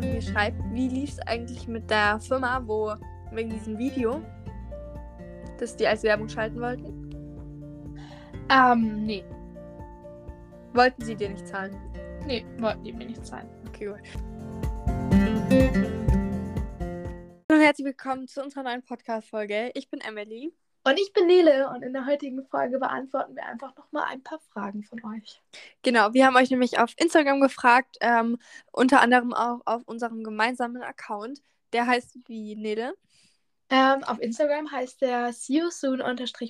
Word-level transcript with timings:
mir 0.00 0.22
schreibt, 0.22 0.58
wie 0.72 0.88
lief 0.88 1.10
es 1.10 1.18
eigentlich 1.20 1.66
mit 1.68 1.90
der 1.90 2.20
Firma, 2.20 2.62
wo 2.64 2.94
wegen 3.32 3.50
diesem 3.50 3.78
Video, 3.78 4.22
das 5.58 5.76
die 5.76 5.86
als 5.86 6.02
Werbung 6.02 6.28
schalten 6.28 6.60
wollten? 6.60 7.96
Ähm, 8.50 9.04
nee. 9.04 9.24
Wollten 10.72 11.04
sie 11.04 11.16
dir 11.16 11.30
nicht 11.30 11.46
zahlen? 11.46 11.76
Nee, 12.26 12.44
wollten 12.58 12.84
die 12.84 12.92
mir 12.92 13.06
nicht 13.06 13.24
zahlen. 13.26 13.48
Okay, 13.68 13.86
gut. 13.86 14.02
Hallo 17.50 17.60
und 17.60 17.64
herzlich 17.64 17.86
willkommen 17.86 18.28
zu 18.28 18.42
unserer 18.42 18.62
neuen 18.62 18.82
Podcast-Folge. 18.82 19.72
Ich 19.74 19.90
bin 19.90 20.00
Emily. 20.00 20.52
Und 20.88 20.98
ich 20.98 21.12
bin 21.12 21.26
Nele 21.26 21.68
und 21.68 21.82
in 21.82 21.92
der 21.92 22.06
heutigen 22.06 22.42
Folge 22.46 22.78
beantworten 22.78 23.36
wir 23.36 23.44
einfach 23.44 23.76
nochmal 23.76 24.04
ein 24.08 24.22
paar 24.22 24.38
Fragen 24.38 24.82
von 24.84 24.98
euch. 25.04 25.42
Genau, 25.82 26.14
wir 26.14 26.24
haben 26.24 26.36
euch 26.36 26.48
nämlich 26.48 26.78
auf 26.78 26.94
Instagram 26.96 27.42
gefragt, 27.42 27.98
ähm, 28.00 28.38
unter 28.72 29.02
anderem 29.02 29.34
auch 29.34 29.60
auf 29.66 29.82
unserem 29.84 30.24
gemeinsamen 30.24 30.82
Account. 30.82 31.42
Der 31.74 31.86
heißt 31.86 32.16
wie 32.26 32.56
Nele. 32.56 32.94
Ähm, 33.68 34.02
auf 34.04 34.18
Instagram 34.18 34.72
heißt 34.72 35.02
der 35.02 35.34
See 35.34 35.58
You 35.58 35.68
Soon 35.68 36.02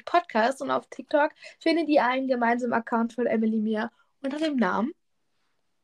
Podcast 0.04 0.62
und 0.62 0.70
auf 0.70 0.86
TikTok 0.86 1.32
findet 1.58 1.88
ihr 1.88 2.04
einen 2.04 2.28
gemeinsamen 2.28 2.74
Account 2.74 3.14
von 3.14 3.26
Emily 3.26 3.58
mir 3.58 3.90
unter 4.22 4.38
dem 4.38 4.54
Namen 4.54 4.92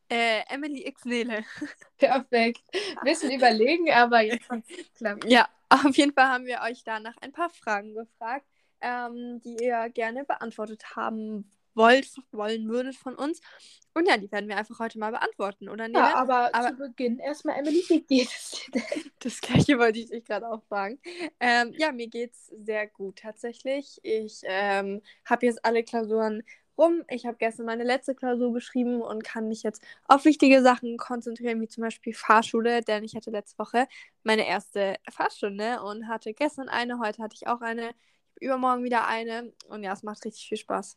Äh, 0.08 0.42
Emily 0.48 0.86
X 0.86 1.04
Nele. 1.04 1.42
Perfekt. 1.98 2.62
Bisschen 3.02 3.32
überlegen, 3.32 3.90
aber 3.90 4.20
jetzt 4.20 4.48
hat's 4.48 4.68
geklappt. 4.68 5.24
Ja, 5.24 5.48
auf 5.84 5.96
jeden 5.96 6.12
Fall 6.12 6.28
haben 6.28 6.46
wir 6.46 6.60
euch 6.62 6.84
da 6.84 7.00
nach 7.00 7.16
ein 7.20 7.32
paar 7.32 7.50
Fragen 7.50 7.94
gefragt, 7.94 8.46
ähm, 8.80 9.40
die 9.42 9.56
ihr 9.62 9.88
gerne 9.90 10.24
beantwortet 10.24 10.96
haben 10.96 11.50
wollt, 11.74 12.08
wollen 12.32 12.68
würdet 12.68 12.94
von 12.96 13.16
uns. 13.16 13.40
Und 13.94 14.08
ja, 14.08 14.16
die 14.16 14.30
werden 14.30 14.48
wir 14.48 14.56
einfach 14.56 14.78
heute 14.78 14.98
mal 14.98 15.10
beantworten, 15.10 15.68
oder? 15.68 15.88
Ja, 15.88 16.14
aber, 16.16 16.54
Aber- 16.54 16.68
zu 16.70 16.76
Beginn 16.76 17.18
erstmal, 17.18 17.58
Emily, 17.58 17.82
wie 17.88 18.00
geht 18.02 18.28
es 18.28 18.50
dir 18.50 18.80
denn? 18.80 19.10
Das 19.20 19.40
gleiche 19.40 19.78
wollte 19.78 19.98
ich 20.00 20.10
dich 20.10 20.24
gerade 20.24 20.48
auch 20.48 20.62
fragen. 20.68 21.00
Ähm, 21.40 21.72
ja, 21.76 21.92
mir 21.92 22.08
geht's 22.08 22.46
sehr 22.56 22.86
gut 22.88 23.18
tatsächlich. 23.20 23.98
Ich 24.02 24.40
ähm, 24.44 25.00
habe 25.24 25.46
jetzt 25.46 25.64
alle 25.64 25.82
Klausuren 25.82 26.42
rum. 26.78 27.04
Ich 27.08 27.26
habe 27.26 27.36
gestern 27.38 27.66
meine 27.66 27.84
letzte 27.84 28.14
Klausur 28.14 28.52
geschrieben 28.52 29.02
und 29.02 29.24
kann 29.24 29.48
mich 29.48 29.62
jetzt 29.62 29.82
auf 30.06 30.24
wichtige 30.24 30.62
Sachen 30.62 30.96
konzentrieren, 30.96 31.60
wie 31.60 31.68
zum 31.68 31.82
Beispiel 31.82 32.14
Fahrschule, 32.14 32.82
denn 32.82 33.04
ich 33.04 33.14
hatte 33.14 33.30
letzte 33.30 33.58
Woche 33.58 33.86
meine 34.22 34.46
erste 34.46 34.96
Fahrstunde 35.10 35.82
und 35.82 36.08
hatte 36.08 36.34
gestern 36.34 36.68
eine, 36.68 36.98
heute 36.98 37.22
hatte 37.22 37.34
ich 37.34 37.46
auch 37.46 37.60
eine, 37.60 37.90
übermorgen 38.40 38.84
wieder 38.84 39.06
eine 39.06 39.52
und 39.68 39.82
ja, 39.82 39.92
es 39.92 40.02
macht 40.02 40.24
richtig 40.24 40.48
viel 40.48 40.58
Spaß. 40.58 40.96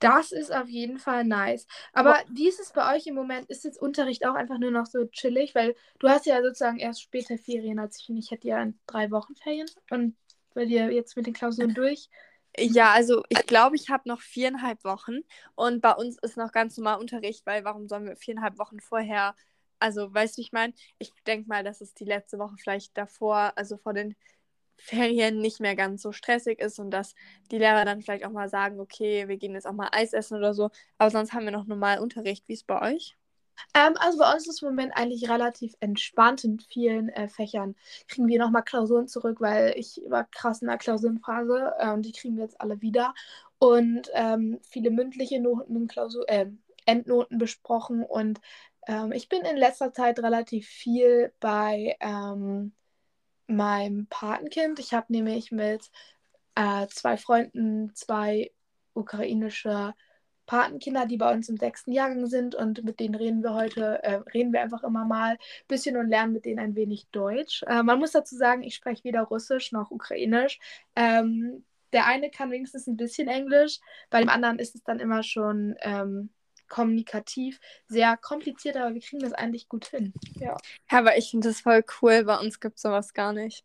Das 0.00 0.32
ist 0.32 0.52
auf 0.52 0.68
jeden 0.68 0.98
Fall 0.98 1.24
nice. 1.24 1.66
Aber 1.92 2.16
wie 2.30 2.48
ist 2.48 2.60
es 2.60 2.72
bei 2.72 2.94
euch 2.94 3.06
im 3.06 3.14
Moment? 3.14 3.48
Ist 3.48 3.64
jetzt 3.64 3.80
Unterricht 3.80 4.26
auch 4.26 4.34
einfach 4.34 4.58
nur 4.58 4.70
noch 4.70 4.86
so 4.86 5.06
chillig? 5.06 5.54
Weil 5.54 5.74
du 5.98 6.08
hast 6.08 6.26
ja 6.26 6.42
sozusagen 6.42 6.78
erst 6.78 7.00
später 7.00 7.38
Ferien 7.38 7.78
als 7.78 7.98
ich 8.00 8.10
und 8.10 8.18
ich 8.18 8.30
hatte 8.30 8.46
ja 8.48 8.66
drei 8.86 9.10
Wochen 9.10 9.34
Ferien 9.36 9.66
und 9.90 10.16
bei 10.52 10.66
dir 10.66 10.90
jetzt 10.92 11.16
mit 11.16 11.26
den 11.26 11.32
Klausuren 11.32 11.72
durch. 11.74 12.10
Ja, 12.58 12.92
also 12.92 13.22
ich 13.28 13.46
glaube, 13.46 13.74
ich 13.76 13.90
habe 13.90 14.08
noch 14.08 14.20
viereinhalb 14.20 14.84
Wochen 14.84 15.18
und 15.56 15.80
bei 15.80 15.92
uns 15.92 16.18
ist 16.22 16.36
noch 16.36 16.52
ganz 16.52 16.76
normal 16.76 17.00
Unterricht, 17.00 17.44
weil 17.46 17.64
warum 17.64 17.88
sollen 17.88 18.06
wir 18.06 18.16
viereinhalb 18.16 18.58
Wochen 18.58 18.78
vorher, 18.80 19.34
also 19.80 20.12
weißt 20.14 20.36
du, 20.38 20.42
ich 20.42 20.52
meine? 20.52 20.72
Ich 20.98 21.10
denke 21.26 21.48
mal, 21.48 21.64
dass 21.64 21.80
es 21.80 21.94
die 21.94 22.04
letzte 22.04 22.38
Woche 22.38 22.54
vielleicht 22.56 22.96
davor, 22.96 23.52
also 23.56 23.76
vor 23.76 23.92
den 23.92 24.14
Ferien 24.78 25.38
nicht 25.40 25.60
mehr 25.60 25.76
ganz 25.76 26.02
so 26.02 26.12
stressig 26.12 26.60
ist 26.60 26.78
und 26.80 26.90
dass 26.92 27.14
die 27.50 27.58
Lehrer 27.58 27.84
dann 27.84 28.02
vielleicht 28.02 28.24
auch 28.26 28.30
mal 28.32 28.48
sagen, 28.48 28.80
okay, 28.80 29.28
wir 29.28 29.36
gehen 29.38 29.54
jetzt 29.54 29.66
auch 29.66 29.72
mal 29.72 29.88
Eis 29.92 30.12
essen 30.12 30.36
oder 30.38 30.54
so, 30.54 30.70
aber 30.98 31.10
sonst 31.10 31.32
haben 31.32 31.44
wir 31.46 31.52
noch 31.52 31.66
normal 31.66 32.00
Unterricht. 32.00 32.48
Wie 32.48 32.54
ist 32.54 32.66
bei 32.68 32.80
euch? 32.94 33.16
Ähm, 33.74 33.94
also 33.98 34.18
bei 34.18 34.32
uns 34.32 34.48
ist 34.48 34.62
im 34.62 34.68
Moment 34.68 34.96
eigentlich 34.96 35.28
relativ 35.28 35.74
entspannt 35.80 36.44
in 36.44 36.60
vielen 36.60 37.08
äh, 37.10 37.28
Fächern. 37.28 37.74
Kriegen 38.08 38.28
wir 38.28 38.38
nochmal 38.38 38.64
Klausuren 38.64 39.08
zurück, 39.08 39.40
weil 39.40 39.74
ich 39.76 40.00
war 40.08 40.24
krass 40.24 40.62
in 40.62 40.68
der 40.68 40.78
Klausurenphase 40.78 41.74
äh, 41.78 41.90
und 41.90 42.02
die 42.02 42.12
kriegen 42.12 42.36
wir 42.36 42.44
jetzt 42.44 42.60
alle 42.60 42.80
wieder. 42.80 43.14
Und 43.58 44.10
ähm, 44.14 44.60
viele 44.68 44.90
mündliche 44.90 45.40
Noten 45.40 45.88
Klausur, 45.88 46.28
äh, 46.28 46.46
Endnoten 46.86 47.38
besprochen. 47.38 48.04
Und 48.04 48.40
ähm, 48.86 49.12
ich 49.12 49.28
bin 49.28 49.42
in 49.42 49.56
letzter 49.56 49.92
Zeit 49.92 50.18
relativ 50.18 50.66
viel 50.66 51.32
bei 51.40 51.96
ähm, 52.00 52.72
meinem 53.46 54.06
Patenkind. 54.08 54.78
Ich 54.78 54.92
habe 54.94 55.12
nämlich 55.12 55.50
mit 55.50 55.90
äh, 56.54 56.86
zwei 56.88 57.16
Freunden 57.16 57.94
zwei 57.94 58.52
ukrainische 58.94 59.94
Patenkinder, 60.46 61.06
die 61.06 61.16
bei 61.16 61.32
uns 61.32 61.48
im 61.48 61.56
sechsten 61.56 61.92
Jahrgang 61.92 62.26
sind 62.26 62.54
und 62.54 62.84
mit 62.84 63.00
denen 63.00 63.14
reden 63.14 63.42
wir 63.42 63.54
heute, 63.54 64.02
äh, 64.02 64.20
reden 64.32 64.52
wir 64.52 64.60
einfach 64.60 64.82
immer 64.82 65.04
mal 65.04 65.32
ein 65.32 65.38
bisschen 65.68 65.96
und 65.96 66.08
lernen 66.08 66.32
mit 66.32 66.44
denen 66.44 66.58
ein 66.58 66.76
wenig 66.76 67.06
Deutsch. 67.12 67.62
Äh, 67.66 67.82
man 67.82 67.98
muss 67.98 68.12
dazu 68.12 68.36
sagen, 68.36 68.62
ich 68.62 68.74
spreche 68.74 69.04
weder 69.04 69.22
Russisch 69.22 69.72
noch 69.72 69.90
Ukrainisch. 69.90 70.58
Ähm, 70.96 71.64
der 71.92 72.06
eine 72.06 72.30
kann 72.30 72.50
wenigstens 72.50 72.86
ein 72.86 72.96
bisschen 72.96 73.28
Englisch, 73.28 73.78
bei 74.10 74.20
dem 74.20 74.28
anderen 74.28 74.58
ist 74.58 74.74
es 74.74 74.82
dann 74.82 74.98
immer 74.98 75.22
schon 75.22 75.76
ähm, 75.80 76.30
kommunikativ 76.68 77.60
sehr 77.86 78.16
kompliziert, 78.16 78.76
aber 78.76 78.94
wir 78.94 79.00
kriegen 79.00 79.22
das 79.22 79.32
eigentlich 79.32 79.68
gut 79.68 79.86
hin. 79.86 80.12
Ja. 80.34 80.56
Ja, 80.90 80.98
aber 80.98 81.16
ich 81.16 81.30
finde 81.30 81.48
das 81.48 81.60
voll 81.60 81.84
cool, 82.02 82.24
bei 82.24 82.36
uns 82.38 82.58
gibt 82.58 82.76
es 82.76 82.82
sowas 82.82 83.14
gar 83.14 83.32
nicht. 83.32 83.64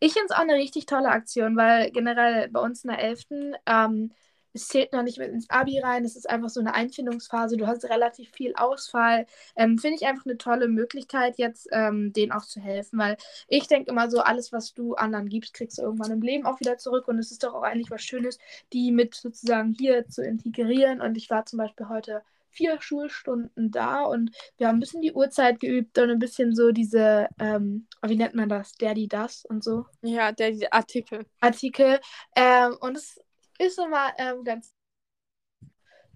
Ich 0.00 0.12
finde 0.12 0.26
es 0.26 0.32
auch 0.32 0.40
eine 0.40 0.54
richtig 0.54 0.86
tolle 0.86 1.08
Aktion, 1.08 1.56
weil 1.56 1.90
generell 1.92 2.48
bei 2.48 2.60
uns 2.60 2.84
in 2.84 2.90
der 2.90 2.98
11. 2.98 3.24
Ähm, 3.64 4.12
es 4.52 4.68
zählt 4.68 4.92
noch 4.92 5.02
nicht 5.02 5.18
mit 5.18 5.28
ins 5.28 5.48
Abi 5.50 5.80
rein, 5.80 6.04
es 6.04 6.16
ist 6.16 6.28
einfach 6.28 6.48
so 6.48 6.60
eine 6.60 6.74
Einfindungsphase, 6.74 7.56
du 7.56 7.66
hast 7.66 7.84
relativ 7.84 8.30
viel 8.30 8.54
Ausfall. 8.56 9.26
Ähm, 9.56 9.78
Finde 9.78 9.96
ich 9.96 10.06
einfach 10.06 10.26
eine 10.26 10.38
tolle 10.38 10.68
Möglichkeit, 10.68 11.38
jetzt 11.38 11.68
ähm, 11.72 12.12
denen 12.12 12.32
auch 12.32 12.44
zu 12.44 12.60
helfen, 12.60 12.98
weil 12.98 13.16
ich 13.48 13.66
denke 13.66 13.90
immer 13.90 14.10
so, 14.10 14.20
alles, 14.20 14.52
was 14.52 14.74
du 14.74 14.94
anderen 14.94 15.28
gibst, 15.28 15.54
kriegst 15.54 15.78
du 15.78 15.82
irgendwann 15.82 16.12
im 16.12 16.22
Leben 16.22 16.46
auch 16.46 16.60
wieder 16.60 16.78
zurück 16.78 17.08
und 17.08 17.18
es 17.18 17.30
ist 17.30 17.44
doch 17.44 17.54
auch 17.54 17.62
eigentlich 17.62 17.90
was 17.90 18.02
Schönes, 18.02 18.38
die 18.72 18.92
mit 18.92 19.14
sozusagen 19.14 19.72
hier 19.72 20.06
zu 20.08 20.22
integrieren 20.22 21.00
und 21.00 21.16
ich 21.16 21.30
war 21.30 21.46
zum 21.46 21.58
Beispiel 21.58 21.88
heute 21.88 22.22
vier 22.50 22.80
Schulstunden 22.80 23.70
da 23.70 24.02
und 24.02 24.30
wir 24.56 24.68
haben 24.68 24.76
ein 24.76 24.80
bisschen 24.80 25.02
die 25.02 25.12
Uhrzeit 25.12 25.60
geübt 25.60 25.98
und 25.98 26.10
ein 26.10 26.18
bisschen 26.18 26.54
so 26.54 26.72
diese, 26.72 27.28
ähm, 27.38 27.86
wie 28.02 28.16
nennt 28.16 28.34
man 28.34 28.48
das, 28.48 28.72
Daddy 28.72 29.06
das 29.06 29.44
und 29.44 29.62
so. 29.62 29.86
Ja, 30.02 30.32
der 30.32 30.50
die 30.50 30.72
Artikel. 30.72 31.24
Artikel. 31.40 32.00
Ähm, 32.34 32.76
und 32.80 32.96
es 32.96 33.20
ist 33.58 33.78
immer 33.78 34.12
ähm, 34.18 34.44
ganz 34.44 34.74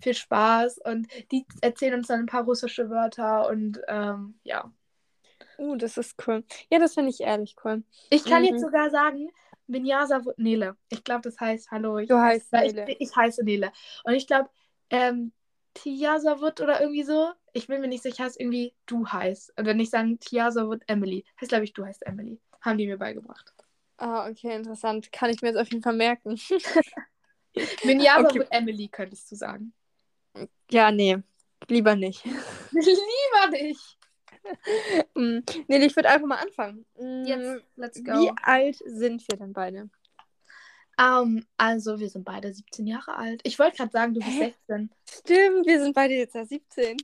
viel 0.01 0.15
Spaß 0.15 0.79
und 0.79 1.07
die 1.31 1.47
erzählen 1.61 1.95
uns 1.95 2.09
dann 2.09 2.21
ein 2.21 2.27
paar 2.27 2.45
russische 2.45 2.91
Wörter 2.91 3.49
und 3.49 3.81
ähm, 3.89 4.35
ja. 4.43 4.71
Uh, 5.59 5.77
das 5.77 5.97
ist 5.97 6.15
cool. 6.27 6.45
Ja, 6.71 6.79
das 6.79 6.95
finde 6.95 7.11
ich 7.11 7.21
ehrlich 7.21 7.55
cool. 7.65 7.85
Ich 8.11 8.25
kann 8.25 8.43
Mhm. 8.43 8.49
jetzt 8.49 8.61
sogar 8.61 8.91
sagen, 8.91 9.31
Vinyasa 9.69 10.21
Nele. 10.37 10.77
Ich 10.91 11.05
glaube, 11.05 11.23
das 11.23 11.39
heißt 11.39 11.71
Hallo. 11.71 11.99
Ich 11.99 12.09
Du 12.09 12.19
heißt 12.19 12.53
Nele. 12.53 12.87
Ich, 12.89 13.01
ich 13.11 13.17
heiße 13.17 13.45
Nele. 13.45 13.73
Und 14.05 14.15
ich 14.15 14.27
glaube, 14.27 14.51
ähm, 14.91 15.33
Tiasavut 15.75 16.61
oder 16.61 16.81
irgendwie 16.81 17.05
so. 17.05 17.33
Ich 17.53 17.67
bin 17.67 17.81
mir 17.81 17.89
nicht 17.89 18.03
sicher, 18.03 18.25
heißt 18.25 18.41
irgendwie 18.41 18.75
du 18.87 19.07
heißt. 19.07 19.53
Und 19.57 19.67
wenn 19.67 19.81
ich 19.81 19.91
sagen 19.91 20.19
Tiasavut 20.19 20.83
Emily, 20.87 21.25
heißt 21.41 21.51
glaube 21.51 21.65
ich, 21.65 21.73
du 21.73 21.85
heißt 21.85 22.05
Emily. 22.07 22.41
Haben 22.61 22.79
die 22.79 22.87
mir 22.87 22.99
beigebracht. 22.99 23.53
Ah, 23.99 24.29
okay, 24.29 24.55
interessant. 24.57 25.13
Kann 25.13 25.31
ich 25.31 25.43
mir 25.43 25.49
jetzt 25.49 25.59
auf 25.59 25.71
jeden 25.71 25.83
Fall 25.83 25.97
merken. 25.97 26.39
Vinyasa 27.83 28.29
Okay. 28.29 28.47
Emily 28.51 28.89
könntest 28.89 29.31
du 29.31 29.37
sagen. 29.37 29.73
ja, 30.71 30.91
nee, 30.91 31.19
lieber 31.69 31.95
nicht. 31.97 32.25
Lieber 32.73 33.51
nicht. 33.51 33.99
Mm, 35.15 35.39
nee, 35.69 35.87
ich 35.87 35.95
würde 35.95 36.09
einfach 36.09 36.27
mal 36.27 36.43
anfangen. 36.43 36.85
Mm, 36.99 37.25
Jetzt, 37.25 37.65
let's 37.77 38.03
go. 38.03 38.13
Wie 38.13 38.33
alt 38.43 38.77
sind 38.85 39.23
wir 39.29 39.39
denn 39.39 39.53
beide? 39.53 39.89
Ähm, 40.99 41.47
also, 41.57 41.99
wir 42.01 42.09
sind 42.09 42.25
beide 42.25 42.53
17 42.53 42.87
Jahre 42.87 43.17
alt. 43.17 43.41
Ich 43.45 43.59
wollte 43.59 43.77
gerade 43.77 43.93
sagen, 43.93 44.15
du 44.15 44.21
bist 44.21 44.33
Hä? 44.33 44.55
16. 44.69 44.91
Stimmt, 45.09 45.67
wir 45.67 45.81
sind 45.81 45.95
beide 45.95 46.15
jetzt 46.15 46.35
ja 46.35 46.45
17. 46.45 46.97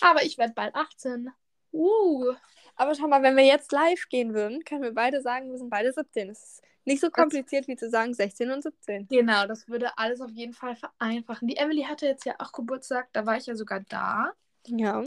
Aber 0.00 0.22
ich 0.24 0.38
werde 0.38 0.52
bald 0.54 0.74
18. 0.74 1.30
Uh. 1.72 2.34
Aber 2.76 2.94
schau 2.94 3.08
mal, 3.08 3.22
wenn 3.22 3.36
wir 3.36 3.44
jetzt 3.44 3.72
live 3.72 4.08
gehen 4.08 4.34
würden, 4.34 4.64
können 4.64 4.82
wir 4.82 4.94
beide 4.94 5.22
sagen, 5.22 5.50
wir 5.50 5.58
sind 5.58 5.70
beide 5.70 5.92
17. 5.92 6.28
Das 6.28 6.42
ist 6.42 6.62
nicht 6.84 7.00
so 7.00 7.10
kompliziert 7.10 7.68
wie 7.68 7.76
zu 7.76 7.88
sagen 7.90 8.14
16 8.14 8.50
und 8.50 8.62
17. 8.62 9.08
Genau, 9.08 9.46
das 9.46 9.68
würde 9.68 9.96
alles 9.98 10.20
auf 10.20 10.30
jeden 10.30 10.52
Fall 10.54 10.76
vereinfachen. 10.76 11.48
Die 11.48 11.56
Emily 11.56 11.82
hatte 11.84 12.06
jetzt 12.06 12.24
ja 12.26 12.34
auch 12.38 12.52
Geburtstag, 12.52 13.08
da 13.12 13.24
war 13.26 13.36
ich 13.38 13.46
ja 13.46 13.54
sogar 13.56 13.80
da. 13.80 14.32
Ja. 14.68 15.04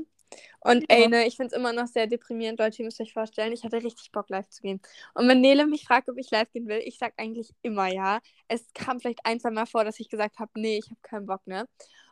Und 0.61 0.85
Ja. 0.89 0.89
ey, 0.89 1.07
ne, 1.07 1.25
ich 1.27 1.37
finde 1.37 1.53
es 1.55 1.59
immer 1.59 1.73
noch 1.73 1.87
sehr 1.87 2.07
deprimierend, 2.07 2.59
Leute, 2.59 2.79
ihr 2.79 2.85
müsst 2.85 2.99
euch 3.01 3.13
vorstellen, 3.13 3.53
ich 3.53 3.63
hatte 3.63 3.83
richtig 3.83 4.11
Bock, 4.11 4.29
live 4.29 4.49
zu 4.49 4.61
gehen. 4.61 4.81
Und 5.13 5.27
wenn 5.27 5.41
Nele 5.41 5.65
mich 5.67 5.85
fragt, 5.85 6.09
ob 6.09 6.17
ich 6.17 6.31
live 6.31 6.51
gehen 6.51 6.67
will, 6.67 6.81
ich 6.83 6.97
sag 6.97 7.13
eigentlich 7.17 7.53
immer 7.61 7.87
ja. 7.87 8.19
Es 8.47 8.65
kam 8.73 8.99
vielleicht 8.99 9.25
ein, 9.25 9.39
zwei 9.39 9.51
Mal 9.51 9.65
vor, 9.67 9.85
dass 9.85 9.99
ich 9.99 10.09
gesagt 10.09 10.39
habe, 10.39 10.51
nee, 10.55 10.77
ich 10.77 10.87
habe 10.89 10.99
keinen 11.01 11.25
Bock, 11.25 11.45
ne? 11.47 11.67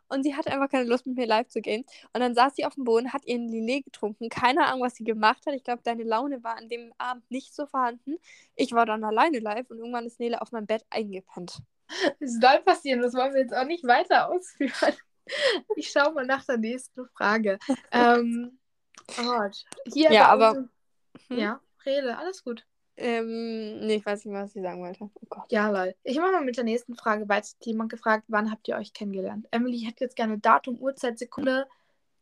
Und 0.07 0.24
sie 0.24 0.36
hatte 0.36 0.52
einfach 0.52 0.69
keine 0.69 0.86
Lust, 0.88 1.06
mit 1.07 1.18
mir 1.18 1.25
live 1.25 1.48
zu 1.48 1.62
gehen. 1.62 1.84
Und 2.13 2.22
dann 2.22 2.36
saß 2.36 2.56
sie 2.56 2.66
auf 2.66 2.75
dem 2.75 2.84
Boden, 2.84 3.12
hat 3.13 3.25
ihren 3.25 3.48
Lillet 3.48 3.86
getrunken. 3.86 4.30
Keine 4.30 4.66
Ahnung, 4.66 4.81
was 4.81 4.96
sie 4.96 5.04
gemacht 5.04 5.46
hat. 5.48 5.54
Ich 5.56 5.63
glaube, 5.63 5.81
deine 5.84 6.04
Laune 6.04 6.44
war 6.44 6.57
an 6.57 6.69
dem 6.69 6.94
Abend 6.98 7.30
nicht 7.31 7.54
so 7.56 7.66
vorhanden. 7.66 8.18
Ich 8.56 8.72
war 8.74 8.86
dann 8.86 9.04
alleine 9.04 9.40
live 9.40 9.69
und 9.69 9.80
irgendwann 9.80 10.06
ist 10.06 10.19
Nele 10.19 10.42
auf 10.42 10.52
meinem 10.52 10.68
Bett 10.68 10.86
eingepennt. 10.90 11.60
Das 12.19 12.34
soll 12.42 12.62
passieren, 12.63 13.02
das 13.02 13.13
wollen 13.13 13.34
wir 13.34 13.42
jetzt 13.42 13.54
auch 13.56 13.66
nicht 13.66 13.84
weiter 13.86 14.30
ausführen. 14.31 14.96
Ich 15.75 15.90
schaue 15.90 16.13
mal 16.13 16.25
nach 16.25 16.46
der 16.46 16.57
nächsten 16.57 17.07
Frage. 17.10 17.57
ähm, 17.92 18.60
oh, 19.19 19.42
hier 19.92 20.12
Ja, 20.12 20.28
aber- 20.28 20.68
Hm? 21.30 21.38
Ja, 21.40 21.62
rede, 21.86 22.18
alles 22.18 22.44
gut. 22.44 22.66
Ähm, 22.97 23.80
nee, 23.86 23.95
ich 23.95 24.06
weiß 24.06 24.24
nicht 24.24 24.31
mehr, 24.33 24.44
was 24.44 24.56
ich 24.56 24.62
sagen 24.62 24.81
wollte. 24.81 25.03
Oh 25.03 25.09
Gott. 25.30 25.51
Ja, 25.51 25.69
lol. 25.69 25.95
Ich 26.03 26.18
mache 26.18 26.31
mal 26.31 26.44
mit 26.44 26.56
der 26.56 26.63
nächsten 26.63 26.95
Frage 26.95 27.27
weiter. 27.27 27.47
Jemand 27.63 27.92
gefragt, 27.92 28.24
wann 28.27 28.51
habt 28.51 28.68
ihr 28.68 28.77
euch 28.77 28.94
kennengelernt? 28.94 29.47
Emily 29.51 29.80
hätte 29.80 30.06
jetzt 30.06 30.15
gerne 30.15 30.39
Datum, 30.39 30.77
Uhrzeit, 30.80 31.19
Sekunde. 31.19 31.68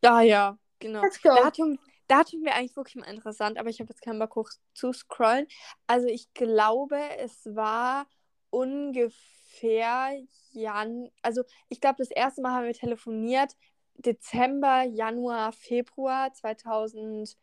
Ja, 0.03 0.21
ja, 0.21 0.57
genau. 0.79 1.01
Let's 1.01 1.21
go. 1.21 1.29
Datum, 1.29 1.77
Datum 2.07 2.43
wäre 2.43 2.55
eigentlich 2.55 2.75
wirklich 2.75 2.95
mal 2.95 3.11
interessant, 3.11 3.57
aber 3.59 3.69
ich 3.69 3.79
habe 3.79 3.89
jetzt 3.89 4.01
keinen 4.01 4.19
Bock 4.19 4.35
hoch 4.35 4.49
zu 4.73 4.93
scrollen. 4.93 5.47
Also 5.85 6.07
ich 6.07 6.33
glaube, 6.33 6.99
es 7.19 7.45
war 7.55 8.07
ungefähr 8.49 10.19
Jan. 10.51 11.09
Also 11.21 11.43
ich 11.69 11.79
glaube, 11.81 11.97
das 11.99 12.09
erste 12.09 12.41
Mal 12.41 12.53
haben 12.53 12.65
wir 12.65 12.73
telefoniert 12.73 13.55
Dezember, 13.95 14.83
Januar, 14.83 15.51
Februar 15.51 16.33
2000. 16.33 17.37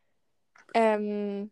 Ähm, 0.75 1.51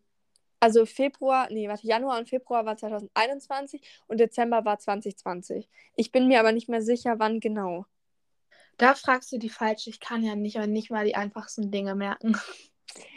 also 0.59 0.85
Februar, 0.85 1.47
nee, 1.51 1.67
warte, 1.69 1.87
Januar 1.87 2.19
und 2.19 2.29
Februar 2.29 2.65
war 2.65 2.75
2021 2.77 3.81
und 4.07 4.19
Dezember 4.19 4.65
war 4.65 4.77
2020. 4.79 5.69
Ich 5.95 6.11
bin 6.11 6.27
mir 6.27 6.39
aber 6.39 6.51
nicht 6.51 6.69
mehr 6.69 6.81
sicher, 6.81 7.19
wann 7.19 7.39
genau. 7.39 7.85
Da 8.77 8.95
fragst 8.95 9.31
du 9.31 9.37
die 9.37 9.49
falsch. 9.49 9.87
Ich 9.87 9.99
kann 9.99 10.23
ja 10.23 10.35
nicht, 10.35 10.57
nicht 10.67 10.91
mal 10.91 11.05
die 11.05 11.15
einfachsten 11.15 11.71
Dinge 11.71 11.95
merken. 11.95 12.37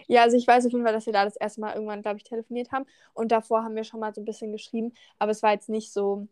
Ja, 0.06 0.22
also 0.22 0.36
ich 0.36 0.46
weiß 0.46 0.66
auf 0.66 0.72
jeden 0.72 0.84
Fall, 0.84 0.92
dass 0.92 1.06
wir 1.06 1.14
da 1.14 1.24
das 1.24 1.36
erste 1.36 1.62
Mal 1.62 1.74
irgendwann, 1.74 2.02
glaube 2.02 2.18
ich, 2.18 2.24
telefoniert 2.24 2.72
haben. 2.72 2.84
Und 3.14 3.32
davor 3.32 3.64
haben 3.64 3.74
wir 3.74 3.84
schon 3.84 4.00
mal 4.00 4.14
so 4.14 4.20
ein 4.20 4.26
bisschen 4.26 4.52
geschrieben. 4.52 4.92
Aber 5.18 5.30
es 5.30 5.42
war 5.42 5.52
jetzt 5.52 5.70
nicht 5.70 5.92
so, 5.92 6.28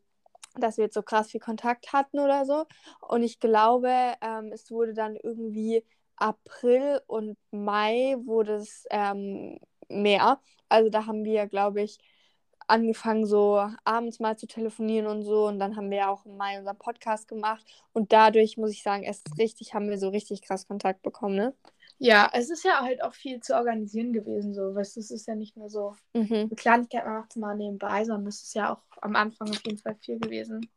dass 0.56 0.76
wir 0.76 0.84
jetzt 0.84 0.94
so 0.94 1.02
krass 1.02 1.30
viel 1.30 1.40
Kontakt 1.40 1.92
hatten 1.92 2.18
oder 2.18 2.44
so. 2.44 2.66
Und 3.00 3.22
ich 3.22 3.40
glaube, 3.40 3.90
ähm, 4.20 4.52
es 4.52 4.70
wurde 4.70 4.92
dann 4.92 5.16
irgendwie 5.16 5.84
April 6.16 7.00
und 7.06 7.38
Mai 7.50 8.16
wurde 8.24 8.56
es 8.56 8.84
ähm, 8.90 9.58
mehr. 9.90 10.40
Also 10.68 10.90
da 10.90 11.06
haben 11.06 11.24
wir, 11.24 11.46
glaube 11.46 11.82
ich, 11.82 11.98
angefangen, 12.68 13.26
so 13.26 13.66
abends 13.84 14.20
mal 14.20 14.36
zu 14.38 14.46
telefonieren 14.46 15.06
und 15.06 15.22
so. 15.22 15.46
Und 15.48 15.58
dann 15.58 15.76
haben 15.76 15.90
wir 15.90 15.98
ja 15.98 16.08
auch 16.10 16.24
im 16.26 16.36
Mai 16.36 16.58
unseren 16.58 16.78
Podcast 16.78 17.28
gemacht. 17.28 17.64
Und 17.92 18.12
dadurch, 18.12 18.56
muss 18.56 18.70
ich 18.70 18.82
sagen, 18.82 19.02
erst 19.02 19.38
richtig, 19.38 19.74
haben 19.74 19.88
wir 19.90 19.98
so 19.98 20.08
richtig 20.10 20.42
krass 20.42 20.66
Kontakt 20.68 21.02
bekommen, 21.02 21.36
ne? 21.36 21.54
Ja, 21.98 22.30
es 22.32 22.50
ist 22.50 22.64
ja 22.64 22.80
halt 22.80 23.02
auch 23.02 23.14
viel 23.14 23.40
zu 23.40 23.54
organisieren 23.54 24.12
gewesen, 24.12 24.54
so. 24.54 24.74
Weißt 24.74 24.96
du, 24.96 25.00
es 25.00 25.10
ist 25.10 25.26
ja 25.26 25.34
nicht 25.34 25.56
nur 25.56 25.68
so 25.68 25.94
Mhm. 26.14 26.50
eine 26.50 26.56
Kleinigkeit, 26.56 27.04
man 27.04 27.14
macht 27.20 27.30
es 27.32 27.36
mal 27.36 27.56
nebenbei, 27.56 28.04
sondern 28.04 28.28
es 28.28 28.42
ist 28.42 28.54
ja 28.54 28.74
auch 28.74 28.82
am 29.02 29.16
Anfang 29.16 29.50
auf 29.50 29.64
jeden 29.64 29.78
Fall 29.78 29.96
viel 29.96 30.18
gewesen. 30.18 30.70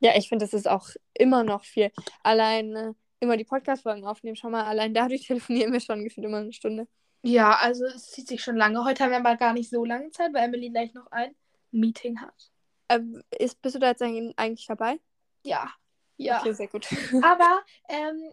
Ja, 0.00 0.16
ich 0.16 0.28
finde, 0.28 0.44
das 0.44 0.54
ist 0.54 0.68
auch 0.68 0.88
immer 1.14 1.42
noch 1.44 1.64
viel. 1.64 1.90
Allein 2.22 2.94
immer 3.20 3.36
die 3.36 3.44
Podcast-Folgen 3.44 4.04
aufnehmen, 4.04 4.36
schon 4.36 4.52
mal 4.52 4.64
allein 4.64 4.94
dadurch 4.94 5.26
telefonieren 5.26 5.72
wir 5.72 5.80
schon 5.80 6.04
gefühlt 6.04 6.26
immer 6.26 6.38
eine 6.38 6.52
Stunde. 6.52 6.86
Ja, 7.22 7.56
also 7.56 7.84
es 7.84 8.10
zieht 8.10 8.28
sich 8.28 8.42
schon 8.42 8.56
lange. 8.56 8.84
Heute 8.84 9.04
haben 9.04 9.10
wir 9.10 9.18
aber 9.18 9.36
gar 9.36 9.52
nicht 9.52 9.70
so 9.70 9.84
lange 9.84 10.10
Zeit, 10.10 10.32
weil 10.32 10.44
Emily 10.44 10.70
gleich 10.70 10.94
noch 10.94 11.10
ein 11.10 11.34
Meeting 11.70 12.20
hat. 12.20 12.50
Ähm, 12.88 13.22
ist, 13.36 13.60
bist 13.60 13.74
du 13.74 13.78
da 13.80 13.88
jetzt 13.88 14.02
eigentlich 14.02 14.38
eigentlich 14.38 14.66
dabei? 14.66 15.00
Ja. 15.42 15.70
Ja. 16.16 16.40
Okay, 16.40 16.52
sehr 16.52 16.68
gut. 16.68 16.86
Aber 17.22 17.60
ähm, 17.88 18.32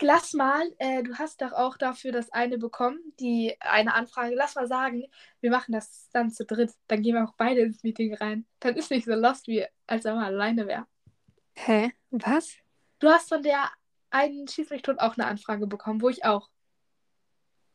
lass 0.00 0.32
mal, 0.32 0.62
äh, 0.78 1.02
du 1.02 1.14
hast 1.18 1.42
doch 1.42 1.52
auch 1.52 1.76
dafür 1.76 2.12
das 2.12 2.32
eine 2.32 2.58
bekommen, 2.58 2.98
die 3.20 3.56
eine 3.60 3.94
Anfrage. 3.94 4.34
Lass 4.34 4.54
mal 4.54 4.66
sagen, 4.66 5.04
wir 5.40 5.50
machen 5.50 5.72
das 5.72 6.08
dann 6.12 6.30
zu 6.30 6.44
dritt. 6.44 6.72
Dann 6.88 7.02
gehen 7.02 7.14
wir 7.14 7.24
auch 7.24 7.34
beide 7.36 7.60
ins 7.60 7.82
Meeting 7.82 8.14
rein. 8.14 8.46
Dann 8.60 8.76
ist 8.76 8.90
nicht 8.90 9.04
so 9.04 9.14
lost, 9.14 9.46
wie 9.46 9.66
als 9.86 10.04
wenn 10.04 10.14
man 10.14 10.24
alleine 10.24 10.66
wäre. 10.66 10.86
Hä? 11.54 11.92
Was? 12.10 12.56
Du 12.98 13.08
hast 13.08 13.28
von 13.28 13.42
der 13.42 13.70
einen 14.10 14.48
Schieß 14.48 14.70
mich 14.70 14.82
tot 14.82 14.98
auch 14.98 15.16
eine 15.16 15.26
Anfrage 15.26 15.66
bekommen, 15.66 16.02
wo 16.02 16.08
ich 16.08 16.24
auch. 16.24 16.48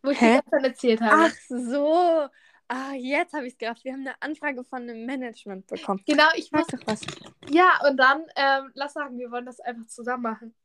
Wo 0.07 0.12
ich 0.12 0.21
Hä? 0.21 0.36
dir 0.36 0.42
gestern 0.42 0.63
erzählt 0.63 1.01
habe. 1.01 1.24
Ach 1.27 1.36
so. 1.50 2.30
Ah, 2.69 2.94
jetzt 2.94 3.33
habe 3.33 3.45
ich 3.45 3.54
es 3.54 3.57
gedacht. 3.57 3.83
Wir 3.83 3.92
haben 3.92 4.07
eine 4.07 4.15
Anfrage 4.21 4.63
von 4.63 4.83
einem 4.83 5.06
Management 5.06 5.68
bekommen. 5.68 6.01
Genau, 6.06 6.27
ich 6.36 6.50
muss. 6.54 6.65
doch 6.68 6.80
was. 6.86 7.01
Ja, 7.50 7.81
und 7.89 7.98
dann, 7.98 8.24
ähm, 8.38 8.71
lass 8.74 8.94
sagen, 8.94 9.18
wir 9.18 9.31
wollen 9.31 9.45
das 9.45 9.59
einfach 9.59 9.86
zusammen 9.88 10.24
machen. 10.24 10.56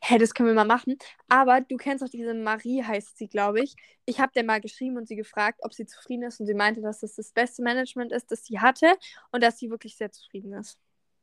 Hä, 0.00 0.16
das 0.16 0.32
können 0.32 0.48
wir 0.48 0.54
mal 0.54 0.64
machen. 0.64 0.96
Aber 1.28 1.60
du 1.60 1.76
kennst 1.76 2.02
doch 2.02 2.08
diese 2.08 2.32
Marie, 2.32 2.82
heißt 2.82 3.18
sie, 3.18 3.28
glaube 3.28 3.60
ich. 3.60 3.74
Ich 4.06 4.20
habe 4.20 4.32
der 4.34 4.44
mal 4.44 4.62
geschrieben 4.62 4.96
und 4.96 5.06
sie 5.06 5.16
gefragt, 5.16 5.60
ob 5.62 5.74
sie 5.74 5.84
zufrieden 5.84 6.22
ist. 6.22 6.40
Und 6.40 6.46
sie 6.46 6.54
meinte, 6.54 6.80
dass 6.80 7.00
das 7.00 7.14
das 7.14 7.30
beste 7.32 7.62
Management 7.62 8.10
ist, 8.10 8.30
das 8.30 8.46
sie 8.46 8.58
hatte. 8.58 8.94
Und 9.32 9.42
dass 9.42 9.58
sie 9.58 9.68
wirklich 9.68 9.98
sehr 9.98 10.10
zufrieden 10.10 10.54
ist. 10.54 10.78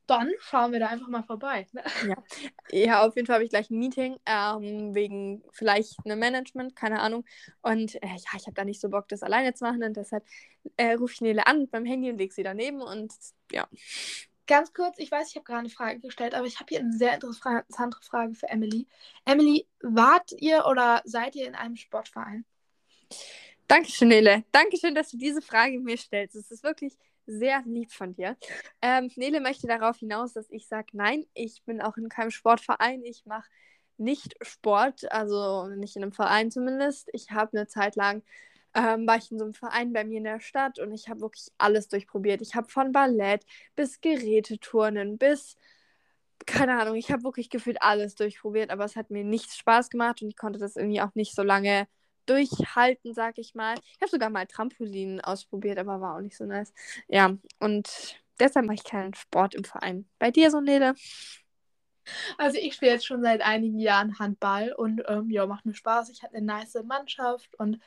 Dann 0.09 0.31
schauen 0.39 0.71
wir 0.71 0.79
da 0.79 0.87
einfach 0.87 1.07
mal 1.07 1.21
vorbei. 1.21 1.67
ne? 1.71 1.83
Ja, 2.71 3.05
auf 3.05 3.15
jeden 3.15 3.27
Fall 3.27 3.35
habe 3.35 3.43
ich 3.43 3.51
gleich 3.51 3.69
ein 3.69 3.77
Meeting 3.77 4.17
ähm, 4.25 4.95
wegen 4.95 5.43
vielleicht 5.51 5.97
einem 6.03 6.17
Management, 6.17 6.75
keine 6.75 6.99
Ahnung. 6.99 7.25
Und 7.61 7.95
äh, 8.01 8.07
ja, 8.07 8.37
ich 8.37 8.47
habe 8.47 8.55
da 8.55 8.65
nicht 8.65 8.81
so 8.81 8.89
Bock, 8.89 9.07
das 9.07 9.21
alleine 9.21 9.53
zu 9.53 9.65
machen. 9.65 9.83
Und 9.83 9.95
deshalb 9.97 10.25
äh, 10.77 10.93
rufe 10.93 11.13
ich 11.13 11.21
Nele 11.21 11.45
an 11.45 11.67
meinem 11.71 11.85
Handy 11.85 12.09
und 12.09 12.17
lege 12.17 12.33
sie 12.33 12.41
daneben. 12.41 12.81
Und 12.81 13.13
ja. 13.51 13.67
Ganz 14.47 14.73
kurz, 14.73 14.97
ich 14.97 15.11
weiß, 15.11 15.29
ich 15.29 15.35
habe 15.35 15.43
gerade 15.43 15.59
eine 15.59 15.69
Frage 15.69 15.99
gestellt, 15.99 16.33
aber 16.33 16.47
ich 16.47 16.59
habe 16.59 16.65
hier 16.69 16.79
eine 16.79 16.91
sehr 16.91 17.13
interessante 17.13 17.99
Frage 18.01 18.33
für 18.33 18.49
Emily. 18.49 18.87
Emily, 19.25 19.67
wart 19.81 20.31
ihr 20.39 20.65
oder 20.65 21.03
seid 21.05 21.35
ihr 21.35 21.45
in 21.45 21.53
einem 21.53 21.75
Sportverein? 21.75 22.45
Dankeschön, 23.67 24.07
Nele. 24.07 24.43
Dankeschön, 24.51 24.95
dass 24.95 25.11
du 25.11 25.17
diese 25.17 25.43
Frage 25.43 25.79
mir 25.79 25.97
stellst. 25.97 26.35
Es 26.35 26.49
ist 26.49 26.63
wirklich 26.63 26.97
sehr 27.29 27.61
lieb 27.65 27.91
von 27.91 28.13
dir. 28.13 28.35
Ähm, 28.81 29.09
Nele 29.15 29.39
möchte 29.39 29.67
darauf 29.67 29.97
hinaus, 29.97 30.33
dass 30.33 30.49
ich 30.49 30.67
sage, 30.67 30.87
nein, 30.93 31.25
ich 31.33 31.63
bin 31.63 31.81
auch 31.81 31.97
in 31.97 32.09
keinem 32.09 32.31
Sportverein. 32.31 33.03
Ich 33.03 33.25
mache 33.25 33.47
nicht 33.97 34.35
Sport, 34.41 35.11
also 35.11 35.67
nicht 35.67 35.95
in 35.95 36.03
einem 36.03 36.11
Verein 36.11 36.51
zumindest. 36.51 37.09
Ich 37.13 37.31
habe 37.31 37.57
eine 37.57 37.67
Zeit 37.67 37.95
lang, 37.95 38.23
ähm, 38.73 39.05
war 39.07 39.17
ich 39.17 39.31
in 39.31 39.37
so 39.37 39.45
einem 39.45 39.53
Verein 39.53 39.93
bei 39.93 40.03
mir 40.03 40.17
in 40.19 40.23
der 40.23 40.39
Stadt 40.39 40.79
und 40.79 40.91
ich 40.93 41.09
habe 41.09 41.21
wirklich 41.21 41.51
alles 41.57 41.87
durchprobiert. 41.87 42.41
Ich 42.41 42.55
habe 42.55 42.69
von 42.69 42.91
Ballett 42.91 43.45
bis 43.75 44.01
Geräteturnen 44.01 45.17
bis, 45.17 45.57
keine 46.45 46.79
Ahnung, 46.79 46.95
ich 46.95 47.11
habe 47.11 47.23
wirklich 47.23 47.49
gefühlt 47.49 47.81
alles 47.81 48.15
durchprobiert, 48.15 48.69
aber 48.71 48.85
es 48.85 48.95
hat 48.95 49.11
mir 49.11 49.23
nichts 49.23 49.57
Spaß 49.57 49.89
gemacht 49.89 50.21
und 50.21 50.29
ich 50.29 50.37
konnte 50.37 50.59
das 50.59 50.75
irgendwie 50.75 51.01
auch 51.01 51.13
nicht 51.15 51.35
so 51.35 51.43
lange 51.43 51.87
durchhalten, 52.29 53.13
sag 53.13 53.37
ich 53.37 53.55
mal. 53.55 53.75
Ich 53.95 54.01
habe 54.01 54.11
sogar 54.11 54.29
mal 54.29 54.45
Trampolin 54.45 55.21
ausprobiert, 55.21 55.79
aber 55.79 55.99
war 56.01 56.15
auch 56.15 56.21
nicht 56.21 56.37
so 56.37 56.45
nice. 56.45 56.73
Ja, 57.07 57.35
und 57.59 58.21
deshalb 58.39 58.65
mache 58.65 58.75
ich 58.75 58.83
keinen 58.83 59.13
Sport 59.13 59.55
im 59.55 59.63
Verein. 59.63 60.07
Bei 60.19 60.31
dir 60.31 60.51
so, 60.51 60.61
Nele? 60.61 60.95
Also 62.37 62.57
ich 62.57 62.75
spiele 62.75 62.93
jetzt 62.93 63.05
schon 63.05 63.21
seit 63.21 63.41
einigen 63.41 63.79
Jahren 63.79 64.17
Handball 64.17 64.73
und 64.73 65.03
ähm, 65.07 65.29
ja, 65.29 65.45
macht 65.45 65.65
mir 65.65 65.75
Spaß. 65.75 66.09
Ich 66.09 66.23
hatte 66.23 66.35
eine 66.35 66.45
nice 66.45 66.77
Mannschaft 66.83 67.53
und 67.59 67.79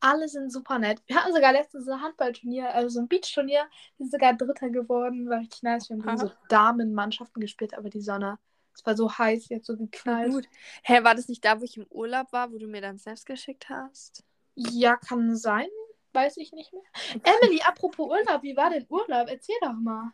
alle 0.00 0.28
sind 0.28 0.50
super 0.50 0.78
nett. 0.78 1.02
Wir 1.06 1.16
hatten 1.16 1.32
sogar 1.32 1.52
letztens 1.52 1.84
so 1.84 1.92
ein 1.92 2.00
Handballturnier, 2.00 2.74
also 2.74 2.88
so 2.88 3.00
ein 3.00 3.08
Beachturnier. 3.08 3.66
Wir 3.96 4.06
sind 4.06 4.12
sogar 4.12 4.34
Dritter 4.34 4.70
geworden, 4.70 5.28
war 5.28 5.40
richtig 5.40 5.62
nice. 5.62 5.90
Wir 5.90 5.98
haben 5.98 6.08
Aha. 6.08 6.16
so 6.16 6.32
Damenmannschaften 6.48 7.40
gespielt, 7.40 7.74
aber 7.76 7.90
die 7.90 8.00
Sonne, 8.00 8.38
es 8.74 8.84
war 8.86 8.96
so 8.96 9.10
heiß, 9.12 9.48
jetzt 9.48 9.66
so 9.66 9.76
geknallt. 9.76 10.32
Gut. 10.32 10.48
Hä, 10.82 11.02
war 11.02 11.14
das 11.14 11.28
nicht 11.28 11.44
da, 11.44 11.60
wo 11.60 11.64
ich 11.64 11.76
im 11.76 11.86
Urlaub 11.90 12.32
war, 12.32 12.52
wo 12.52 12.58
du 12.58 12.66
mir 12.66 12.80
dann 12.80 12.98
selbst 12.98 13.26
geschickt 13.26 13.68
hast? 13.68 14.24
Ja, 14.54 14.96
kann 14.96 15.36
sein. 15.36 15.68
Weiß 16.12 16.36
ich 16.38 16.52
nicht 16.52 16.72
mehr. 16.72 16.82
Emily, 17.22 17.60
apropos 17.62 18.08
Urlaub, 18.08 18.42
wie 18.42 18.56
war 18.56 18.70
denn 18.70 18.86
Urlaub? 18.88 19.28
Erzähl 19.28 19.56
doch 19.60 19.74
mal. 19.74 20.12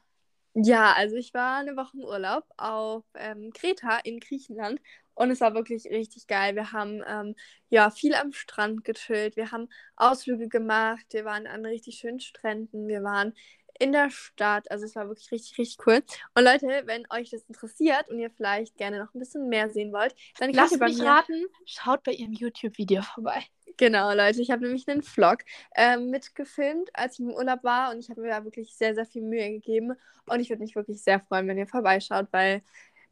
Ja, 0.59 0.95
also 0.95 1.17
ich 1.17 1.35
war 1.35 1.59
eine 1.59 1.77
Woche 1.77 1.99
im 1.99 2.05
Urlaub 2.05 2.45
auf 2.57 3.05
ähm, 3.15 3.53
Kreta 3.53 3.99
in 3.99 4.21
Griechenland 4.21 4.81
und 5.15 5.31
es 5.31 5.43
war 5.43 5.53
wirklich 5.55 5.85
richtig 5.87 6.27
geil. 6.27 6.55
Wir 6.55 6.73
haben 6.73 7.03
ähm, 7.07 7.35
ja 7.69 7.91
viel 7.91 8.15
am 8.15 8.33
Strand 8.33 8.83
gechillt, 8.83 9.37
wir 9.37 9.53
haben 9.53 9.69
Ausflüge 9.97 10.49
gemacht, 10.49 11.05
wir 11.11 11.27
waren 11.27 11.47
an 11.47 11.67
richtig 11.67 11.99
schönen 11.99 12.21
Stränden, 12.21 12.89
wir 12.89 13.03
waren 13.03 13.35
in 13.79 13.93
der 13.93 14.11
Stadt, 14.11 14.71
also 14.71 14.85
es 14.85 14.97
war 14.97 15.09
wirklich 15.09 15.31
richtig, 15.31 15.59
richtig 15.59 15.87
cool. 15.87 16.03
Und 16.35 16.45
Leute, 16.45 16.67
wenn 16.87 17.07
euch 17.11 17.31
das 17.31 17.43
interessiert 17.45 18.09
und 18.09 18.19
ihr 18.19 18.31
vielleicht 18.31 18.77
gerne 18.77 18.99
noch 18.99 19.15
ein 19.15 19.19
bisschen 19.19 19.49
mehr 19.49 19.71
sehen 19.71 19.93
wollt, 19.93 20.15
dann 20.39 20.53
könnt 20.53 20.73
ihr 20.73 20.79
bei 20.79 20.87
mich 20.87 20.99
mir 20.99 21.07
raten, 21.07 21.47
schaut 21.65 22.03
bei 22.03 22.13
ihrem 22.13 22.33
YouTube-Video 22.33 23.03
vorbei. 23.03 23.45
Genau, 23.79 24.13
Leute, 24.15 24.41
ich 24.41 24.51
habe 24.51 24.63
nämlich 24.63 24.89
einen 24.89 25.03
Vlog 25.03 25.39
ähm, 25.75 26.09
mitgefilmt, 26.09 26.89
als 26.95 27.15
ich 27.15 27.21
im 27.21 27.33
Urlaub 27.33 27.63
war 27.63 27.91
und 27.91 27.99
ich 27.99 28.09
habe 28.09 28.23
mir 28.23 28.29
da 28.29 28.45
wirklich 28.45 28.75
sehr, 28.75 28.95
sehr 28.95 29.05
viel 29.05 29.23
Mühe 29.23 29.51
gegeben 29.51 29.93
und 30.27 30.41
ich 30.41 30.49
würde 30.49 30.63
mich 30.63 30.75
wirklich 30.75 31.03
sehr 31.03 31.21
freuen, 31.21 31.47
wenn 31.47 31.59
ihr 31.59 31.67
vorbeischaut, 31.67 32.29
weil 32.31 32.63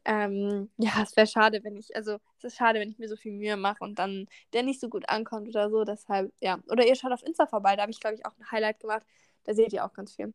ähm, 0.05 0.69
ja, 0.77 1.01
es 1.03 1.15
wäre 1.15 1.27
schade, 1.27 1.63
wenn 1.63 1.75
ich, 1.75 1.95
also 1.95 2.17
es 2.37 2.45
ist 2.45 2.57
schade, 2.57 2.79
wenn 2.79 2.89
ich 2.89 2.99
mir 2.99 3.09
so 3.09 3.15
viel 3.15 3.31
Mühe 3.31 3.57
mache 3.57 3.83
und 3.83 3.97
dann 3.99 4.27
der 4.53 4.63
nicht 4.63 4.79
so 4.79 4.87
gut 4.89 5.09
ankommt 5.09 5.47
oder 5.47 5.69
so, 5.69 5.83
deshalb, 5.83 6.31
ja. 6.41 6.59
Oder 6.69 6.85
ihr 6.87 6.95
schaut 6.95 7.11
auf 7.11 7.23
Insta 7.23 7.47
vorbei, 7.47 7.75
da 7.75 7.83
habe 7.83 7.91
ich, 7.91 7.99
glaube 7.99 8.15
ich, 8.15 8.25
auch 8.25 8.37
ein 8.37 8.51
Highlight 8.51 8.79
gemacht, 8.79 9.05
da 9.45 9.53
seht 9.53 9.73
ihr 9.73 9.83
auch 9.83 9.93
ganz 9.93 10.15
viel. 10.15 10.33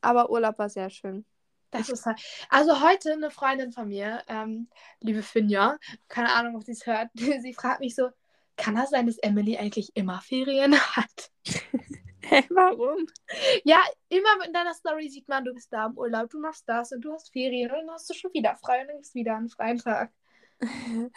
Aber 0.00 0.30
Urlaub 0.30 0.58
war 0.58 0.68
sehr 0.68 0.90
schön. 0.90 1.24
Das 1.70 1.88
ist 1.88 2.06
halt. 2.06 2.20
Also 2.48 2.82
heute 2.82 3.12
eine 3.12 3.30
Freundin 3.30 3.72
von 3.72 3.88
mir, 3.88 4.22
ähm, 4.28 4.68
liebe 5.00 5.22
Finja, 5.22 5.76
keine 6.08 6.32
Ahnung, 6.32 6.56
ob 6.56 6.64
sie 6.64 6.72
es 6.72 6.86
hört, 6.86 7.08
sie 7.14 7.54
fragt 7.54 7.80
mich 7.80 7.94
so, 7.94 8.08
kann 8.56 8.74
das 8.74 8.90
sein, 8.90 9.06
dass 9.06 9.18
Emily 9.18 9.56
eigentlich 9.56 9.94
immer 9.94 10.20
Ferien 10.20 10.74
hat? 10.74 11.30
Hä, 12.22 12.44
warum? 12.50 13.06
Ja, 13.64 13.82
immer 14.08 14.44
in 14.46 14.52
deiner 14.52 14.74
Story 14.74 15.08
sieht 15.08 15.28
man, 15.28 15.44
du 15.44 15.54
bist 15.54 15.72
da 15.72 15.86
im 15.86 15.96
Urlaub, 15.96 16.28
du 16.28 16.38
machst 16.40 16.68
das 16.68 16.92
und 16.92 17.00
du 17.00 17.12
hast 17.12 17.32
Ferien 17.32 17.70
und 17.70 17.78
dann 17.78 17.90
hast 17.90 18.10
du 18.10 18.14
schon 18.14 18.32
wieder 18.34 18.56
frei 18.56 18.82
und 18.82 18.88
dann 18.88 18.98
ist 18.98 19.14
wieder 19.14 19.36
ein 19.36 19.48
freien 19.48 19.78
Tag. 19.78 20.12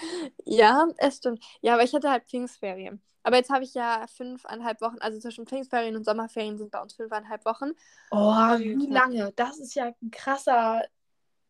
ja, 0.45 0.88
es 0.98 1.17
stimmt. 1.17 1.43
Ja, 1.62 1.74
aber 1.74 1.83
ich 1.83 1.93
hatte 1.93 2.10
halt 2.10 2.25
Pfingstferien. 2.25 3.01
Aber 3.24 3.38
jetzt 3.38 3.51
habe 3.51 3.63
ich 3.63 3.74
ja 3.74 4.05
fünfeinhalb 4.07 4.81
Wochen, 4.81 4.98
also 5.00 5.19
zwischen 5.19 5.45
Pfingstferien 5.45 5.95
und 5.95 6.05
Sommerferien 6.05 6.57
sind 6.57 6.71
bei 6.71 6.81
uns 6.81 6.93
fünfeinhalb 6.93 7.45
Wochen. 7.45 7.71
Oh, 8.10 8.33
wie 8.57 8.88
lange? 8.88 9.31
Das 9.36 9.60
ist 9.60 9.75
ja 9.75 9.93
ein 10.01 10.12
krasser 10.12 10.83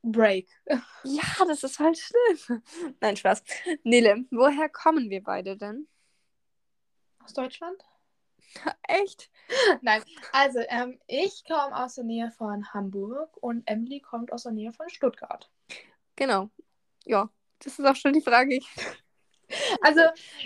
Break. 0.04 0.50
Ja, 1.04 1.46
das 1.48 1.64
ist 1.64 1.80
halt 1.80 1.98
schlimm. 1.98 2.62
Nein, 3.00 3.18
Spaß. 3.18 3.44
Nele, 3.84 4.26
woher 4.32 4.70
kommen 4.70 5.10
wir 5.10 5.24
beide 5.24 5.58
denn? 5.58 5.88
Aus 7.24 7.34
Deutschland? 7.34 7.84
Echt? 8.88 9.32
Nein, 9.82 10.04
also 10.32 10.60
ähm, 10.68 11.00
ich 11.08 11.44
komme 11.46 11.76
aus 11.76 11.96
der 11.96 12.04
Nähe 12.04 12.32
von 12.32 12.74
Hamburg 12.74 13.36
und 13.38 13.64
Emily 13.68 14.00
kommt 14.00 14.32
aus 14.32 14.44
der 14.44 14.52
Nähe 14.52 14.74
von 14.74 14.90
Stuttgart. 14.90 15.50
Genau. 16.16 16.50
Ja, 17.06 17.30
das 17.64 17.80
ist 17.80 17.86
auch 17.86 17.96
schon 17.96 18.14
die 18.14 18.22
Frage. 18.22 18.60
Also, 19.82 20.02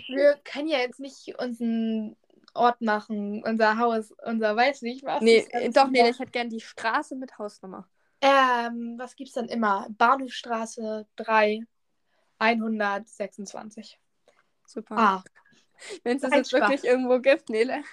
wir 0.08 0.40
können 0.44 0.68
ja 0.68 0.80
jetzt 0.80 1.00
nicht 1.00 1.36
unseren 1.38 2.16
Ort 2.56 2.82
machen, 2.82 3.44
unser 3.44 3.78
Haus, 3.78 4.12
unser 4.24 4.56
weiß 4.56 4.82
nicht 4.82 5.04
was. 5.04 5.22
Nee, 5.22 5.46
doch, 5.72 5.90
nee, 5.90 6.10
ich 6.10 6.20
hätte 6.20 6.32
gern 6.32 6.50
die 6.50 6.62
Straße 6.62 7.16
mit 7.16 7.38
Hausnummer. 7.38 7.88
Ähm, 8.22 8.96
was 8.98 9.16
gibt's 9.16 9.34
dann 9.34 9.50
immer? 9.50 9.88
Bahnhofstraße 9.98 11.06
3, 11.18 11.62
126. 12.40 14.00
Super. 14.66 14.98
Ah. 14.98 15.24
Wenn 16.04 16.16
es 16.16 16.24
das 16.24 16.34
jetzt 16.34 16.50
Spaß. 16.50 16.62
wirklich 16.62 16.84
irgendwo 16.86 17.20
gibt, 17.20 17.50
Nele. 17.50 17.84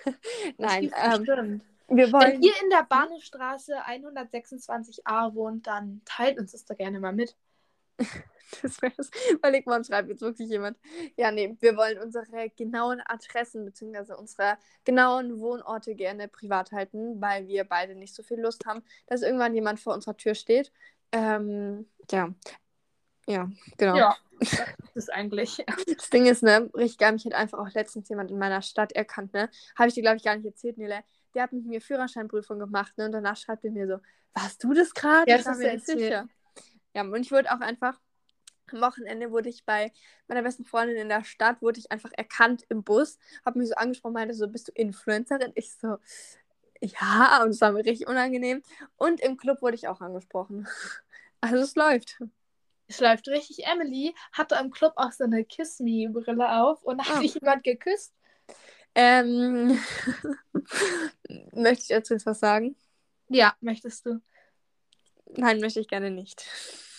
Nein, 0.57 0.93
ähm, 0.97 1.61
wir 1.89 2.13
wollen... 2.13 2.35
Wenn 2.35 2.43
ihr 2.43 2.55
in 2.63 2.71
der 2.71 2.85
Bahnhofstraße 2.85 3.75
126a 3.85 5.35
wohnt, 5.35 5.67
dann 5.67 6.01
teilt 6.05 6.39
uns 6.39 6.53
das 6.53 6.65
da 6.65 6.75
gerne 6.75 7.01
mal 7.01 7.13
mit. 7.13 7.37
Das 8.61 8.83
wär's. 8.83 9.11
Überleg 9.31 9.67
mal, 9.67 9.83
schreibt 9.83 10.11
jetzt 10.11 10.21
wirklich 10.21 10.51
jemand. 10.51 10.77
Ja, 11.17 11.31
nee, 11.31 11.57
wir 11.61 11.77
wollen 11.77 11.99
unsere 11.99 12.51
genauen 12.51 13.01
Adressen 13.07 13.65
bzw. 13.65 14.13
unsere 14.13 14.59
genauen 14.85 15.41
Wohnorte 15.41 15.95
gerne 15.95 16.29
privat 16.29 16.71
halten, 16.73 17.21
weil 17.21 17.49
wir 17.49 17.65
beide 17.65 17.95
nicht 17.95 18.15
so 18.15 18.23
viel 18.23 18.41
Lust 18.41 18.67
haben, 18.67 18.83
dass 19.07 19.23
irgendwann 19.23 19.55
jemand 19.55 19.81
vor 19.81 19.95
unserer 19.95 20.17
Tür 20.17 20.35
steht. 20.35 20.71
Ähm, 21.13 21.89
ja. 22.11 22.35
Ja, 23.27 23.49
genau. 23.77 23.97
Ja, 23.97 24.17
das 24.41 24.67
ist 24.95 25.13
eigentlich. 25.13 25.65
Das 25.97 26.11
Ding 26.11 26.27
ist, 26.27 26.43
ne, 26.43 26.69
richtig 26.75 26.99
geil, 26.99 27.13
mich 27.13 27.25
hat 27.25 27.35
einfach 27.35 27.59
auch 27.59 27.71
letztens 27.73 28.09
jemand 28.09 28.31
in 28.31 28.39
meiner 28.39 28.63
Stadt 28.63 28.93
erkannt, 28.93 29.33
ne? 29.33 29.49
Habe 29.77 29.89
ich 29.89 29.95
dir, 29.95 30.03
glaube 30.03 30.17
ich, 30.17 30.25
gar 30.25 30.37
nicht 30.37 30.45
erzählt, 30.45 30.77
Nele. 30.77 31.05
Der 31.35 31.45
hat 31.45 31.53
mit 31.53 31.65
mir 31.65 31.81
Führerscheinprüfung 31.81 32.59
gemacht, 32.59 32.99
ne? 32.99 33.07
Und 33.07 33.13
danach 33.13 33.37
schreibt 33.37 33.65
er 33.65 33.71
mir 33.71 33.87
so, 33.87 33.99
warst 34.35 34.65
du 34.65 34.75
das 34.75 34.93
gerade? 34.93 35.31
Ja, 35.31 35.39
das 35.39 35.47
ist 35.47 35.59
mir 35.59 35.79
sicher. 35.79 36.29
Ja, 36.95 37.03
und 37.03 37.23
ich 37.23 37.33
wurde 37.33 37.53
auch 37.53 37.61
einfach 37.61 37.99
am 38.73 38.81
Wochenende 38.81 39.31
wurde 39.31 39.49
ich 39.49 39.65
bei 39.65 39.93
meiner 40.29 40.43
besten 40.43 40.65
Freundin 40.65 40.97
in 40.97 41.09
der 41.09 41.25
Stadt, 41.25 41.61
wurde 41.61 41.79
ich 41.79 41.91
einfach 41.91 42.11
erkannt 42.17 42.65
im 42.69 42.83
Bus, 42.83 43.19
habe 43.45 43.59
mich 43.59 43.69
so 43.69 43.75
angesprochen, 43.75 44.15
meinte 44.15 44.35
so, 44.35 44.49
bist 44.49 44.69
du 44.69 44.73
Influencerin? 44.73 45.53
Ich 45.55 45.75
so, 45.75 45.99
ja, 46.83 47.43
und 47.43 47.51
es 47.51 47.61
war 47.61 47.73
mir 47.73 47.85
richtig 47.85 48.09
unangenehm. 48.09 48.63
Und 48.97 49.21
im 49.21 49.37
Club 49.37 49.63
wurde 49.63 49.77
ich 49.77 49.89
auch 49.89 50.01
angesprochen. 50.01 50.67
Also 51.45 51.57
es 51.57 51.75
läuft. 51.75 52.23
Es 52.87 53.01
läuft 53.01 53.27
richtig. 53.27 53.67
Emily 53.67 54.15
hatte 54.31 54.55
im 54.61 54.71
Club 54.71 54.93
auch 54.95 55.11
so 55.11 55.25
eine 55.25 55.45
Kiss 55.45 55.81
Me-Brille 55.81 56.63
auf 56.63 56.85
und 56.85 57.05
hat 57.05 57.17
oh. 57.17 57.21
dich 57.21 57.35
jemand 57.35 57.65
geküsst. 57.65 58.15
Ähm, 58.95 59.77
möchte 61.53 61.83
ich 61.83 61.89
jetzt 61.89 62.27
was 62.27 62.39
sagen? 62.39 62.77
Ja, 63.29 63.57
möchtest 63.61 64.07
du? 64.07 64.21
Nein, 65.37 65.61
möchte 65.61 65.81
ich 65.81 65.89
gerne 65.89 66.11
nicht. 66.11 66.45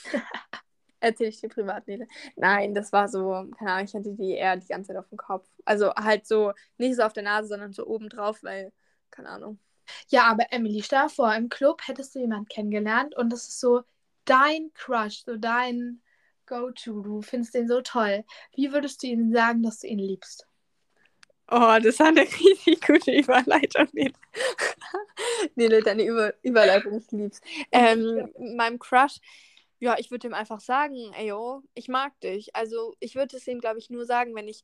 Erzähle 0.99 1.29
ich 1.29 1.41
dir 1.41 1.49
privat, 1.49 1.87
Nele. 1.87 2.07
Nein, 2.35 2.73
das 2.73 2.93
war 2.93 3.09
so, 3.09 3.45
keine 3.57 3.71
Ahnung, 3.71 3.85
ich 3.85 3.93
hatte 3.93 4.13
die 4.13 4.31
eher 4.31 4.55
die 4.55 4.67
ganze 4.67 4.89
Zeit 4.89 4.97
auf 4.97 5.09
dem 5.09 5.17
Kopf. 5.17 5.47
Also 5.65 5.93
halt 5.95 6.25
so, 6.25 6.53
nicht 6.77 6.95
so 6.95 7.03
auf 7.03 7.13
der 7.13 7.23
Nase, 7.23 7.49
sondern 7.49 7.73
so 7.73 7.85
oben 7.85 8.07
drauf, 8.09 8.41
weil, 8.41 8.71
keine 9.11 9.29
Ahnung. 9.29 9.59
Ja, 10.07 10.23
aber 10.27 10.45
Emily, 10.51 10.81
stell 10.81 11.03
dir 11.03 11.09
vor, 11.09 11.35
im 11.35 11.49
Club 11.49 11.81
hättest 11.85 12.15
du 12.15 12.19
jemanden 12.19 12.47
kennengelernt 12.47 13.15
und 13.15 13.31
das 13.31 13.49
ist 13.49 13.59
so 13.59 13.83
dein 14.25 14.71
Crush, 14.73 15.23
so 15.25 15.35
dein 15.35 16.01
Go-To. 16.45 17.01
Du 17.01 17.21
findest 17.21 17.53
den 17.53 17.67
so 17.67 17.81
toll. 17.81 18.23
Wie 18.55 18.71
würdest 18.71 19.03
du 19.03 19.07
ihm 19.07 19.33
sagen, 19.33 19.61
dass 19.61 19.79
du 19.79 19.87
ihn 19.87 19.99
liebst? 19.99 20.47
Oh, 21.49 21.77
das 21.81 21.99
war 21.99 22.07
eine 22.07 22.21
richtig 22.21 22.81
gute 22.85 23.11
Überleitung, 23.11 23.87
Nele. 25.55 25.81
Deine 25.81 26.03
Über 26.03 26.33
Überleitung, 26.41 26.97
ich 26.97 27.11
lieb's. 27.11 27.41
Ähm, 27.71 28.31
meinem 28.55 28.79
Crush, 28.79 29.19
ja, 29.79 29.97
ich 29.97 30.11
würde 30.11 30.27
ihm 30.27 30.33
einfach 30.33 30.61
sagen, 30.61 31.11
ey, 31.17 31.27
yo, 31.27 31.61
ich 31.73 31.87
mag 31.87 32.19
dich. 32.21 32.55
Also 32.55 32.95
ich 32.99 33.15
würde 33.15 33.37
es 33.37 33.47
ihm, 33.47 33.59
glaube 33.59 33.79
ich, 33.79 33.89
nur 33.89 34.05
sagen, 34.05 34.33
wenn 34.35 34.47
ich 34.47 34.63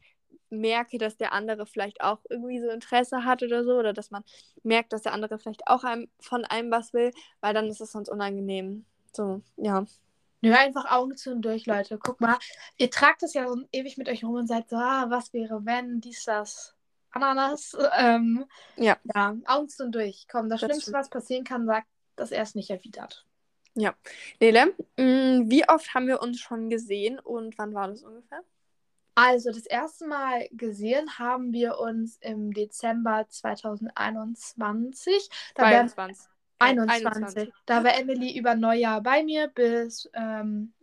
merke, 0.49 0.97
dass 0.97 1.17
der 1.17 1.33
andere 1.33 1.65
vielleicht 1.65 2.01
auch 2.01 2.19
irgendwie 2.29 2.59
so 2.59 2.69
Interesse 2.69 3.25
hat 3.25 3.43
oder 3.43 3.63
so, 3.63 3.73
oder 3.73 3.93
dass 3.93 4.11
man 4.11 4.23
merkt, 4.63 4.93
dass 4.93 5.03
der 5.03 5.13
andere 5.13 5.37
vielleicht 5.37 5.67
auch 5.67 5.83
einem, 5.83 6.07
von 6.19 6.45
einem 6.45 6.71
was 6.71 6.93
will, 6.93 7.11
weil 7.41 7.53
dann 7.53 7.67
ist 7.67 7.81
es 7.81 7.91
sonst 7.91 8.09
unangenehm. 8.09 8.85
So, 9.13 9.41
ja. 9.57 9.85
Nö, 10.41 10.53
einfach 10.53 10.89
Augen 10.89 11.17
zu 11.17 11.31
und 11.31 11.41
durch, 11.41 11.65
Leute. 11.65 11.99
Guck 12.01 12.21
mal, 12.21 12.37
ihr 12.77 12.89
tragt 12.89 13.23
es 13.23 13.33
ja 13.33 13.47
so 13.47 13.57
ewig 13.73 13.97
mit 13.97 14.07
euch 14.07 14.23
rum 14.23 14.35
und 14.35 14.47
seid 14.47 14.69
so, 14.69 14.77
ah, 14.77 15.07
was 15.09 15.33
wäre, 15.33 15.65
wenn, 15.65 15.99
dies, 15.99 16.23
das, 16.23 16.75
Ananas. 17.11 17.75
Ähm, 17.97 18.45
ja. 18.75 18.97
Ja, 19.13 19.35
Augen 19.45 19.69
zu 19.69 19.83
und 19.83 19.93
durch. 19.93 20.27
Komm, 20.31 20.49
das, 20.49 20.61
das 20.61 20.69
Schlimmste, 20.69 20.93
was 20.93 21.09
passieren 21.09 21.43
kann, 21.43 21.65
sagt, 21.65 21.87
dass 22.15 22.31
er 22.31 22.43
es 22.43 22.55
nicht 22.55 22.69
erwidert. 22.69 23.25
Ja. 23.75 23.93
Nele, 24.39 24.73
mm, 24.97 25.49
wie 25.49 25.67
oft 25.67 25.93
haben 25.93 26.07
wir 26.07 26.21
uns 26.21 26.39
schon 26.39 26.69
gesehen 26.69 27.19
und 27.19 27.57
wann 27.57 27.73
war 27.73 27.87
das 27.87 28.03
ungefähr? 28.03 28.43
Also, 29.15 29.51
das 29.51 29.65
erste 29.65 30.07
Mal 30.07 30.47
gesehen 30.51 31.19
haben 31.19 31.51
wir 31.51 31.79
uns 31.79 32.17
im 32.21 32.53
Dezember 32.53 33.25
2021. 33.27 35.29
Da 35.55 35.63
22. 35.63 36.29
21. 36.59 37.07
21. 37.07 37.53
Da 37.65 37.83
war 37.83 37.97
Emily 37.97 38.37
über 38.37 38.55
Neujahr 38.55 39.01
bei 39.01 39.23
mir 39.23 39.47
bis 39.47 40.09
ähm, 40.13 40.73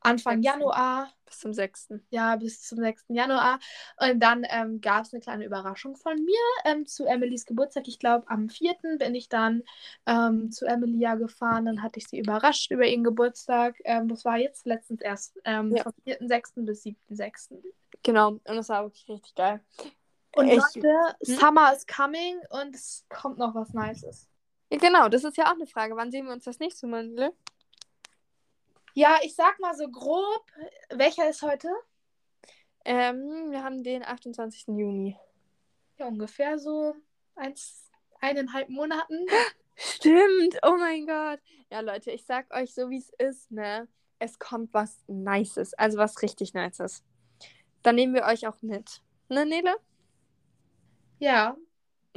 Anfang 0.00 0.42
6. 0.42 0.44
Januar. 0.44 1.12
Bis 1.30 1.38
zum 1.38 1.54
6. 1.54 1.94
Ja, 2.10 2.36
bis 2.36 2.62
zum 2.62 2.78
6. 2.78 3.04
Januar. 3.08 3.60
Und 3.98 4.20
dann 4.20 4.44
ähm, 4.50 4.80
gab 4.80 5.04
es 5.04 5.12
eine 5.12 5.22
kleine 5.22 5.44
Überraschung 5.44 5.96
von 5.96 6.16
mir 6.16 6.40
ähm, 6.64 6.86
zu 6.86 7.06
Emilys 7.06 7.46
Geburtstag. 7.46 7.86
Ich 7.86 8.00
glaube, 8.00 8.28
am 8.28 8.48
4. 8.48 8.74
bin 8.98 9.14
ich 9.14 9.28
dann 9.28 9.62
ähm, 10.06 10.50
zu 10.50 10.66
Emilia 10.66 11.14
gefahren. 11.14 11.66
Dann 11.66 11.82
hatte 11.82 12.00
ich 12.00 12.08
sie 12.08 12.18
überrascht 12.18 12.72
über 12.72 12.84
ihren 12.84 13.04
Geburtstag. 13.04 13.76
Ähm, 13.84 14.08
das 14.08 14.24
war 14.24 14.38
jetzt 14.38 14.66
letztens 14.66 15.00
erst 15.00 15.38
ähm, 15.44 15.74
ja. 15.74 15.84
vom 15.84 15.92
4.6. 16.04 16.66
bis 16.66 16.84
7.6. 16.84 17.62
Genau, 18.02 18.30
und 18.30 18.44
das 18.44 18.68
war 18.68 18.82
wirklich 18.84 19.08
richtig 19.08 19.34
geil. 19.36 19.60
Und 20.34 20.48
ich, 20.48 20.56
Leute, 20.56 21.16
hm? 21.24 21.36
Summer 21.36 21.72
is 21.72 21.86
coming 21.86 22.38
und 22.50 22.74
es 22.74 23.04
kommt 23.08 23.38
noch 23.38 23.54
was 23.54 23.72
Nices. 23.72 24.28
Ja, 24.70 24.78
genau, 24.78 25.08
das 25.08 25.24
ist 25.24 25.36
ja 25.36 25.46
auch 25.46 25.54
eine 25.54 25.66
Frage. 25.66 25.96
Wann 25.96 26.10
sehen 26.10 26.26
wir 26.26 26.32
uns 26.32 26.44
das 26.44 26.58
nächste 26.58 26.86
Mal, 26.86 27.06
Lille? 27.06 27.32
Ja, 28.94 29.18
ich 29.22 29.34
sag 29.34 29.58
mal 29.60 29.74
so 29.74 29.88
grob, 29.88 30.44
welcher 30.90 31.28
ist 31.28 31.42
heute? 31.42 31.68
Ähm, 32.84 33.50
wir 33.50 33.62
haben 33.62 33.82
den 33.82 34.04
28. 34.04 34.68
Juni. 34.68 35.16
Ja, 35.98 36.06
ungefähr 36.06 36.58
so 36.58 36.94
eins, 37.36 37.90
eineinhalb 38.20 38.68
Monaten. 38.68 39.26
Stimmt, 39.76 40.58
oh 40.62 40.76
mein 40.76 41.06
Gott. 41.06 41.40
Ja, 41.70 41.80
Leute, 41.80 42.10
ich 42.10 42.24
sag 42.24 42.52
euch 42.54 42.74
so, 42.74 42.90
wie 42.90 42.98
es 42.98 43.10
ist, 43.18 43.50
ne? 43.50 43.86
Es 44.18 44.38
kommt 44.38 44.74
was 44.74 45.02
Nices, 45.06 45.72
also 45.74 45.98
was 45.98 46.20
richtig 46.22 46.52
Nices. 46.52 47.02
Dann 47.82 47.94
nehmen 47.94 48.14
wir 48.14 48.24
euch 48.24 48.46
auch 48.46 48.60
mit. 48.60 49.02
Ne, 49.28 49.46
Nele? 49.46 49.76
Ja. 51.18 51.56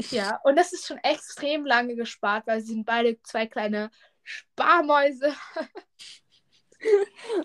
Ja, 0.10 0.40
und 0.44 0.56
das 0.56 0.74
ist 0.74 0.88
schon 0.88 0.98
extrem 0.98 1.66
lange 1.66 1.96
gespart, 1.96 2.48
weil 2.48 2.62
sie 2.62 2.74
sind 2.74 2.86
beide 2.86 3.22
zwei 3.22 3.46
kleine 3.46 3.92
Sparmäuse. 4.24 5.34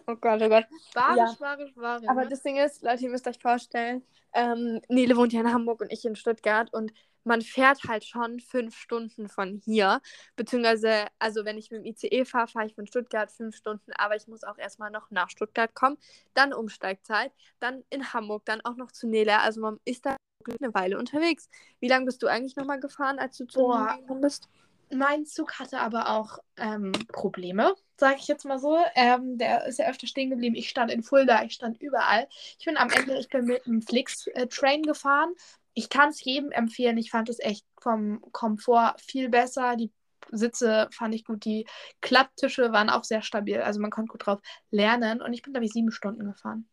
oh 0.06 0.16
Gott, 0.16 0.42
oh 0.42 0.48
Gott. 0.48 0.66
Wahre, 0.94 1.18
ja. 1.18 1.36
wahre, 1.38 1.70
wahre. 1.74 2.08
Aber 2.08 2.24
ne? 2.24 2.30
das 2.30 2.42
Ding 2.42 2.56
ist, 2.56 2.82
Leute, 2.82 3.04
ihr 3.04 3.10
müsst 3.10 3.26
euch 3.26 3.38
vorstellen, 3.38 4.02
ähm, 4.32 4.80
Nele 4.88 5.16
wohnt 5.16 5.32
ja 5.32 5.40
in 5.40 5.52
Hamburg 5.52 5.80
und 5.80 5.92
ich 5.92 6.04
in 6.04 6.16
Stuttgart 6.16 6.72
und 6.72 6.92
man 7.24 7.42
fährt 7.42 7.84
halt 7.86 8.04
schon 8.04 8.40
fünf 8.40 8.76
Stunden 8.76 9.28
von 9.28 9.60
hier. 9.64 10.00
Beziehungsweise, 10.36 11.06
also 11.18 11.44
wenn 11.44 11.58
ich 11.58 11.70
mit 11.70 11.84
dem 11.84 11.86
ICE 11.86 12.24
fahre, 12.24 12.48
fahre 12.48 12.66
ich 12.66 12.74
von 12.74 12.86
Stuttgart 12.86 13.30
fünf 13.30 13.54
Stunden, 13.56 13.92
aber 13.92 14.16
ich 14.16 14.26
muss 14.28 14.44
auch 14.44 14.56
erstmal 14.56 14.90
noch 14.90 15.10
nach 15.10 15.28
Stuttgart 15.28 15.74
kommen. 15.74 15.98
Dann 16.34 16.52
Umsteigzeit, 16.52 17.32
dann 17.60 17.84
in 17.90 18.12
Hamburg, 18.12 18.44
dann 18.46 18.60
auch 18.62 18.76
noch 18.76 18.92
zu 18.92 19.06
Nele. 19.06 19.40
Also 19.40 19.60
man 19.60 19.78
ist 19.84 20.06
da 20.06 20.16
eine 20.60 20.72
Weile 20.74 20.98
unterwegs. 20.98 21.50
Wie 21.80 21.88
lange 21.88 22.06
bist 22.06 22.22
du 22.22 22.26
eigentlich 22.26 22.56
nochmal 22.56 22.80
gefahren, 22.80 23.18
als 23.18 23.36
du 23.36 23.46
zu 23.46 23.60
Boah, 23.60 23.98
bist? 24.20 24.48
Mein 24.90 25.26
Zug 25.26 25.58
hatte 25.58 25.80
aber 25.80 26.10
auch 26.10 26.38
ähm, 26.56 26.92
Probleme 27.12 27.74
sage 27.98 28.16
ich 28.20 28.28
jetzt 28.28 28.44
mal 28.44 28.58
so. 28.58 28.78
Ähm, 28.94 29.38
der 29.38 29.66
ist 29.66 29.78
ja 29.78 29.88
öfter 29.88 30.06
stehen 30.06 30.30
geblieben. 30.30 30.54
Ich 30.54 30.68
stand 30.68 30.90
in 30.90 31.02
Fulda, 31.02 31.42
ich 31.44 31.52
stand 31.52 31.80
überall. 31.80 32.28
Ich 32.58 32.64
bin 32.64 32.76
am 32.76 32.90
Ende, 32.90 33.18
ich 33.18 33.28
bin 33.28 33.44
mit 33.44 33.66
einem 33.66 33.82
Flix-Train 33.82 34.82
gefahren. 34.82 35.34
Ich 35.74 35.88
kann 35.88 36.10
es 36.10 36.22
jedem 36.24 36.50
empfehlen. 36.52 36.96
Ich 36.96 37.10
fand 37.10 37.28
es 37.28 37.40
echt 37.40 37.66
vom 37.80 38.22
Komfort 38.32 38.94
viel 38.98 39.28
besser. 39.28 39.76
Die 39.76 39.92
Sitze 40.30 40.88
fand 40.92 41.14
ich 41.14 41.24
gut. 41.24 41.44
Die 41.44 41.66
Klapptische 42.00 42.72
waren 42.72 42.90
auch 42.90 43.04
sehr 43.04 43.22
stabil. 43.22 43.60
Also 43.60 43.80
man 43.80 43.90
konnte 43.90 44.12
gut 44.12 44.26
drauf 44.26 44.40
lernen. 44.70 45.20
Und 45.20 45.32
ich 45.32 45.42
bin, 45.42 45.52
glaube 45.52 45.66
ich, 45.66 45.72
sieben 45.72 45.90
Stunden 45.90 46.24
gefahren. 46.24 46.68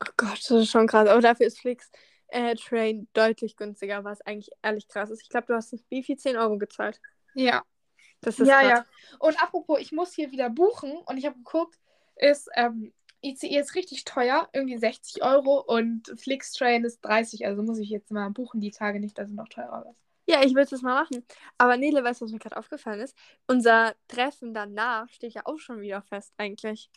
Oh 0.00 0.10
Gott, 0.16 0.38
das 0.38 0.50
ist 0.50 0.70
schon 0.70 0.86
krass. 0.86 1.08
Aber 1.08 1.20
dafür 1.20 1.46
ist 1.46 1.58
Flix 1.58 1.90
äh, 2.28 2.54
Train 2.54 3.08
deutlich 3.14 3.56
günstiger, 3.56 4.04
was 4.04 4.20
eigentlich 4.20 4.50
ehrlich 4.62 4.86
krass 4.86 5.10
ist. 5.10 5.22
Ich 5.22 5.28
glaube, 5.28 5.46
du 5.48 5.54
hast 5.54 5.74
wie 5.88 6.02
viel? 6.04 6.16
10 6.16 6.36
Euro 6.36 6.58
gezahlt. 6.58 7.00
Ja. 7.38 7.62
Das 8.20 8.38
ist 8.38 8.48
ja, 8.48 8.62
ja. 8.62 8.84
Und 9.20 9.40
apropos, 9.40 9.78
ich 9.80 9.92
muss 9.92 10.12
hier 10.12 10.32
wieder 10.32 10.50
buchen. 10.50 10.98
Und 11.06 11.18
ich 11.18 11.26
habe 11.26 11.36
geguckt, 11.36 11.78
ist 12.16 12.48
ähm, 12.54 12.92
ICE 13.22 13.58
ist 13.58 13.74
richtig 13.74 14.04
teuer, 14.04 14.48
irgendwie 14.52 14.78
60 14.78 15.22
Euro. 15.22 15.60
Und 15.60 16.12
Flixtrain 16.16 16.84
ist 16.84 17.00
30. 17.02 17.46
Also 17.46 17.62
muss 17.62 17.78
ich 17.78 17.90
jetzt 17.90 18.10
mal 18.10 18.30
buchen 18.30 18.60
die 18.60 18.70
Tage 18.70 19.00
nicht, 19.00 19.18
dass 19.18 19.28
es 19.28 19.34
noch 19.34 19.48
teurer 19.48 19.84
wird. 19.84 19.96
Ja, 20.26 20.42
ich 20.44 20.54
will 20.54 20.64
es 20.64 20.82
mal 20.82 21.02
machen. 21.02 21.24
Aber 21.56 21.76
Nele, 21.76 22.04
weißt 22.04 22.20
du, 22.20 22.26
was 22.26 22.32
mir 22.32 22.38
gerade 22.38 22.56
aufgefallen 22.56 23.00
ist? 23.00 23.16
Unser 23.46 23.94
Treffen 24.08 24.52
danach 24.52 25.08
steht 25.08 25.32
ja 25.32 25.42
auch 25.46 25.58
schon 25.58 25.80
wieder 25.80 26.02
fest, 26.02 26.34
eigentlich. 26.36 26.90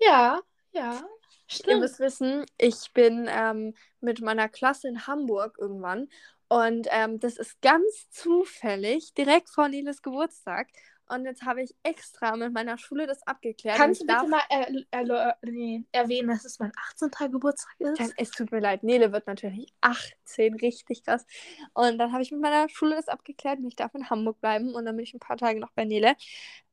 Ja, 0.00 0.40
ja. 0.72 0.92
Ihr 0.92 1.00
Stimmt. 1.46 1.80
müsst 1.80 2.00
wissen, 2.00 2.44
ich 2.58 2.92
bin 2.92 3.26
ähm, 3.30 3.74
mit 4.00 4.20
meiner 4.20 4.50
Klasse 4.50 4.88
in 4.88 5.06
Hamburg 5.06 5.56
irgendwann. 5.58 6.08
Und 6.48 6.88
ähm, 6.90 7.20
das 7.20 7.36
ist 7.36 7.60
ganz 7.60 8.08
zufällig 8.10 9.12
direkt 9.14 9.50
vor 9.50 9.68
Neles 9.68 10.02
Geburtstag. 10.02 10.68
Und 11.10 11.24
jetzt 11.24 11.42
habe 11.42 11.62
ich 11.62 11.74
extra 11.82 12.36
mit 12.36 12.52
meiner 12.52 12.76
Schule 12.76 13.06
das 13.06 13.26
abgeklärt. 13.26 13.76
Kannst 13.76 14.02
du 14.02 14.06
bitte 14.06 14.28
mal 14.28 14.42
er, 14.50 14.68
er, 14.90 15.36
nee, 15.42 15.84
erwähnen, 15.90 16.28
dass 16.28 16.44
es 16.44 16.58
mein 16.58 16.72
18. 16.90 17.32
Geburtstag 17.32 17.74
ist? 17.78 17.98
Dann, 17.98 18.12
es 18.16 18.30
tut 18.30 18.52
mir 18.52 18.60
leid, 18.60 18.82
Nele 18.82 19.10
wird 19.12 19.26
natürlich 19.26 19.72
18, 19.80 20.54
richtig 20.56 21.04
krass. 21.04 21.24
Und 21.72 21.98
dann 21.98 22.12
habe 22.12 22.22
ich 22.22 22.30
mit 22.30 22.40
meiner 22.40 22.68
Schule 22.68 22.96
das 22.96 23.08
abgeklärt 23.08 23.58
und 23.58 23.68
ich 23.68 23.76
darf 23.76 23.94
in 23.94 24.10
Hamburg 24.10 24.40
bleiben 24.40 24.74
und 24.74 24.84
dann 24.84 24.96
bin 24.96 25.04
ich 25.04 25.14
ein 25.14 25.20
paar 25.20 25.38
Tage 25.38 25.60
noch 25.60 25.72
bei 25.72 25.86
Nele. 25.86 26.14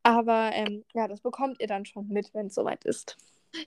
Aber 0.04 0.52
ähm, 0.54 0.84
ja, 0.94 1.08
das 1.08 1.22
bekommt 1.22 1.62
ihr 1.62 1.68
dann 1.68 1.86
schon 1.86 2.08
mit, 2.10 2.34
wenn 2.34 2.48
es 2.48 2.56
soweit 2.56 2.84
ist. 2.84 3.16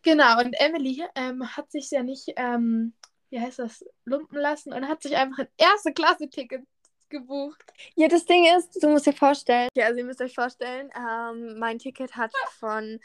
Genau, 0.03 0.38
und 0.38 0.53
Emily 0.53 1.03
ähm, 1.15 1.57
hat 1.57 1.71
sich 1.71 1.91
ja 1.91 2.03
nicht, 2.03 2.35
ähm, 2.37 2.93
wie 3.30 3.40
heißt 3.40 3.58
das, 3.58 3.85
lumpen 4.04 4.38
lassen 4.38 4.73
und 4.73 4.88
hat 4.88 5.02
sich 5.02 5.16
einfach 5.16 5.40
ein 5.40 5.49
erste 5.56 5.92
Klasse-Ticket 5.92 6.64
gebucht. 7.08 7.62
Ja, 7.94 8.08
das 8.08 8.26
Ding 8.26 8.44
ist, 8.56 8.82
du 8.82 8.88
musst 8.88 9.06
dir 9.06 9.12
vorstellen, 9.12 9.68
ja, 9.75 9.87
also 9.87 9.99
ihr 9.99 10.04
müsst 10.04 10.20
euch 10.20 10.35
vorstellen, 10.35 10.90
ähm, 10.97 11.58
mein 11.58 11.78
Ticket 11.78 12.16
hat 12.16 12.32
von, 12.58 13.00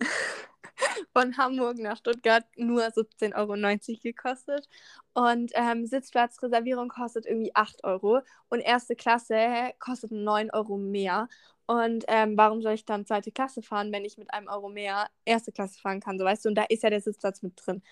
von 1.12 1.36
Hamburg 1.36 1.78
nach 1.78 1.96
Stuttgart 1.96 2.44
nur 2.56 2.84
17,90 2.84 3.34
Euro 3.36 4.00
gekostet. 4.02 4.68
Und 5.14 5.50
ähm, 5.54 5.86
Sitzplatzreservierung 5.86 6.88
kostet 6.88 7.26
irgendwie 7.26 7.54
8 7.54 7.84
Euro. 7.84 8.20
Und 8.48 8.60
erste 8.60 8.94
Klasse 8.94 9.72
kostet 9.78 10.12
9 10.12 10.50
Euro 10.52 10.76
mehr. 10.76 11.28
Und 11.68 12.06
ähm, 12.08 12.34
warum 12.38 12.62
soll 12.62 12.72
ich 12.72 12.86
dann 12.86 13.04
zweite 13.04 13.30
Klasse 13.30 13.60
fahren, 13.60 13.92
wenn 13.92 14.06
ich 14.06 14.16
mit 14.16 14.32
einem 14.32 14.48
Euro 14.48 14.70
mehr 14.70 15.10
erste 15.26 15.52
Klasse 15.52 15.78
fahren 15.78 16.00
kann, 16.00 16.18
so 16.18 16.24
weißt 16.24 16.46
du? 16.46 16.48
Und 16.48 16.54
da 16.54 16.64
ist 16.64 16.82
ja 16.82 16.88
der 16.88 17.02
Sitzplatz 17.02 17.42
mit 17.42 17.60
drin. 17.62 17.82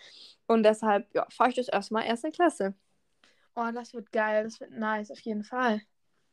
Und 0.46 0.62
deshalb, 0.62 1.06
ja, 1.14 1.26
fahre 1.28 1.50
ich 1.50 1.56
das 1.56 1.68
erstmal 1.68 2.06
erste 2.06 2.30
Klasse. 2.30 2.72
Oh, 3.54 3.70
das 3.74 3.92
wird 3.92 4.10
geil, 4.12 4.44
das 4.44 4.60
wird 4.60 4.70
nice, 4.70 5.10
auf 5.10 5.20
jeden 5.20 5.44
Fall. 5.44 5.82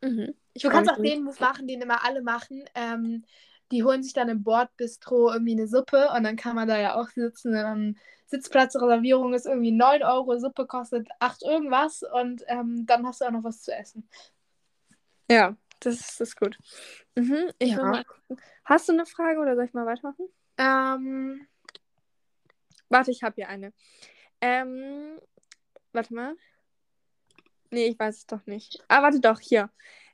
Mhm. 0.01 0.33
Ich 0.53 0.63
Du 0.63 0.69
kannst 0.69 0.89
auch 0.89 1.01
den 1.01 1.23
Move 1.25 1.35
machen, 1.41 1.67
den 1.67 1.81
immer 1.81 2.05
alle 2.05 2.21
machen. 2.21 2.63
Ähm, 2.75 3.25
die 3.73 3.83
holen 3.83 4.03
sich 4.03 4.13
dann 4.13 4.29
im 4.29 4.43
Bordbistro 4.43 5.33
irgendwie 5.33 5.53
eine 5.53 5.67
Suppe 5.67 6.11
und 6.15 6.23
dann 6.23 6.37
kann 6.37 6.55
man 6.55 6.69
da 6.69 6.79
ja 6.79 6.95
auch 6.95 7.09
sitzen. 7.09 7.51
Dann 7.51 7.97
Sitzplatzreservierung 8.27 9.33
ist 9.33 9.47
irgendwie 9.47 9.71
9 9.71 10.01
Euro, 10.03 10.37
Suppe 10.39 10.65
kostet 10.65 11.09
8 11.19 11.43
irgendwas 11.43 12.03
und 12.03 12.43
ähm, 12.47 12.85
dann 12.85 13.05
hast 13.05 13.19
du 13.19 13.25
auch 13.25 13.31
noch 13.31 13.43
was 13.43 13.63
zu 13.63 13.75
essen. 13.75 14.07
Ja, 15.29 15.57
das 15.85 16.19
ist, 16.19 16.39
gut. 16.39 16.57
Mhm, 17.15 17.51
ich 17.59 17.71
Ja. 17.71 17.77
will 17.77 17.83
mal 17.85 18.03
gucken. 18.03 18.37
Hast 18.65 18.87
du 18.89 18.93
eine 18.93 19.05
Frage 19.05 19.39
oder 19.39 19.55
soll 19.55 19.65
ich 19.65 19.73
mal 19.73 19.85
weitermachen? 19.85 20.27
Ähm, 20.57 21.47
Warte, 22.89 23.09
ich 23.09 23.23
habe 23.23 23.33
hier 23.35 23.49
eine. 23.49 23.73
Ähm, 24.39 25.19
warte 25.93 26.13
mal. 26.13 26.35
Nee, 27.71 27.87
ich 27.87 27.97
weiß 27.97 28.17
es 28.17 28.27
doch 28.27 28.45
nicht. 28.45 28.83
Ah, 28.87 29.01
warte 29.01 29.19
doch, 29.19 29.39
hier. 29.39 29.71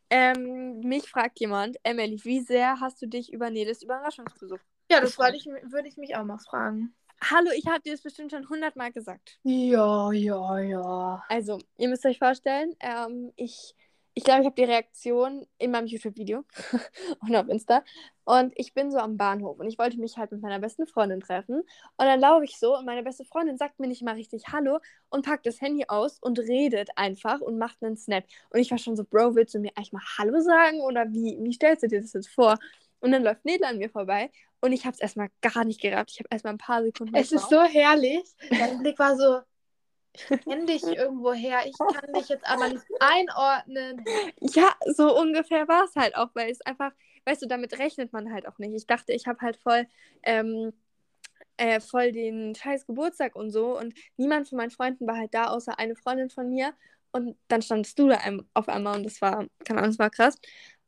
Ähm, 0.09 0.79
mich 0.79 1.09
fragt 1.09 1.39
jemand, 1.41 1.77
Emily, 1.83 2.19
wie 2.23 2.39
sehr 2.39 2.79
hast 2.79 3.01
du 3.01 3.07
dich 3.07 3.33
über 3.33 3.49
Neles 3.49 3.83
Überraschungsbesuch? 3.83 4.59
ja, 4.89 5.01
das 5.01 5.11
ich, 5.11 5.45
würde 5.45 5.87
ich 5.87 5.97
mich 5.97 6.15
auch 6.15 6.23
mal 6.23 6.39
fragen. 6.39 6.95
Hallo, 7.21 7.51
ich 7.53 7.67
habe 7.67 7.81
dir 7.81 7.91
das 7.91 8.01
bestimmt 8.01 8.31
schon 8.31 8.47
hundertmal 8.47 8.93
gesagt. 8.93 9.39
Ja, 9.43 10.11
ja, 10.13 10.59
ja. 10.59 11.23
Also, 11.27 11.59
ihr 11.77 11.89
müsst 11.89 12.05
euch 12.05 12.17
vorstellen, 12.17 12.73
ähm, 12.79 13.33
ich 13.35 13.75
ich 14.13 14.23
glaube, 14.23 14.41
ich 14.41 14.45
habe 14.45 14.55
die 14.55 14.63
Reaktion 14.63 15.45
in 15.57 15.71
meinem 15.71 15.87
YouTube-Video 15.87 16.43
und 17.21 17.35
auf 17.35 17.47
Insta. 17.47 17.83
Und 18.25 18.53
ich 18.55 18.73
bin 18.73 18.91
so 18.91 18.97
am 18.97 19.17
Bahnhof 19.17 19.59
und 19.59 19.67
ich 19.67 19.79
wollte 19.79 19.99
mich 19.99 20.17
halt 20.17 20.31
mit 20.31 20.41
meiner 20.41 20.59
besten 20.59 20.85
Freundin 20.87 21.19
treffen. 21.19 21.61
Und 21.61 22.05
dann 22.05 22.19
laufe 22.19 22.43
ich 22.43 22.57
so 22.57 22.77
und 22.77 22.85
meine 22.85 23.03
beste 23.03 23.25
Freundin 23.25 23.57
sagt 23.57 23.79
mir 23.79 23.87
nicht 23.87 24.03
mal 24.03 24.15
richtig 24.15 24.43
Hallo 24.51 24.79
und 25.09 25.25
packt 25.25 25.45
das 25.45 25.61
Handy 25.61 25.85
aus 25.87 26.19
und 26.19 26.37
redet 26.39 26.89
einfach 26.95 27.41
und 27.41 27.57
macht 27.57 27.81
einen 27.81 27.97
Snap. 27.97 28.25
Und 28.51 28.59
ich 28.59 28.69
war 28.71 28.77
schon 28.77 28.95
so, 28.95 29.03
Bro, 29.03 29.35
willst 29.35 29.55
du 29.55 29.59
mir 29.59 29.71
eigentlich 29.75 29.93
mal 29.93 30.03
Hallo 30.17 30.39
sagen 30.41 30.81
oder 30.81 31.11
wie, 31.11 31.37
wie 31.41 31.53
stellst 31.53 31.83
du 31.83 31.87
dir 31.87 32.01
das 32.01 32.13
jetzt 32.13 32.29
vor? 32.29 32.57
Und 32.99 33.11
dann 33.11 33.23
läuft 33.23 33.45
Nele 33.45 33.65
an 33.65 33.77
mir 33.77 33.89
vorbei 33.89 34.29
und 34.61 34.73
ich 34.73 34.85
habe 34.85 34.93
es 34.93 34.99
erstmal 34.99 35.29
gar 35.41 35.63
nicht 35.63 35.81
gerafft. 35.81 36.11
Ich 36.11 36.19
habe 36.19 36.27
erstmal 36.29 36.53
ein 36.53 36.57
paar 36.57 36.83
Sekunden. 36.83 37.15
Es 37.15 37.31
ist 37.31 37.49
so 37.49 37.63
herrlich. 37.63 38.23
Dein 38.49 38.79
Blick 38.79 38.99
war 38.99 39.15
so, 39.15 39.39
kenne 40.13 40.65
dich 40.65 40.83
irgendwo 40.97 41.33
her, 41.33 41.59
ich 41.65 41.77
kann 41.77 42.13
dich 42.13 42.29
jetzt 42.29 42.45
aber 42.45 42.69
nicht 42.69 42.85
einordnen. 42.99 44.03
Ja, 44.41 44.69
so 44.85 45.17
ungefähr 45.17 45.67
war 45.67 45.85
es 45.85 45.95
halt 45.95 46.15
auch, 46.15 46.29
weil 46.33 46.49
es 46.49 46.61
einfach, 46.61 46.91
weißt 47.25 47.41
du, 47.41 47.47
damit 47.47 47.77
rechnet 47.79 48.13
man 48.13 48.31
halt 48.33 48.47
auch 48.47 48.57
nicht. 48.57 48.73
Ich 48.73 48.87
dachte, 48.87 49.13
ich 49.13 49.27
habe 49.27 49.39
halt 49.41 49.57
voll, 49.57 49.87
ähm, 50.23 50.73
äh, 51.57 51.79
voll 51.79 52.11
den 52.11 52.55
scheiß 52.55 52.85
Geburtstag 52.85 53.35
und 53.35 53.51
so 53.51 53.77
und 53.77 53.93
niemand 54.17 54.47
von 54.47 54.57
meinen 54.57 54.71
Freunden 54.71 55.07
war 55.07 55.17
halt 55.17 55.33
da, 55.33 55.47
außer 55.47 55.77
eine 55.77 55.95
Freundin 55.95 56.29
von 56.29 56.49
mir 56.49 56.73
und 57.11 57.37
dann 57.47 57.61
standest 57.61 57.97
du 57.99 58.07
da 58.07 58.19
auf 58.53 58.69
einmal 58.69 58.97
und 58.97 59.03
das 59.03 59.21
war, 59.21 59.45
keine 59.65 59.79
Ahnung, 59.79 59.91
das 59.91 59.99
war 59.99 60.09
krass. 60.09 60.35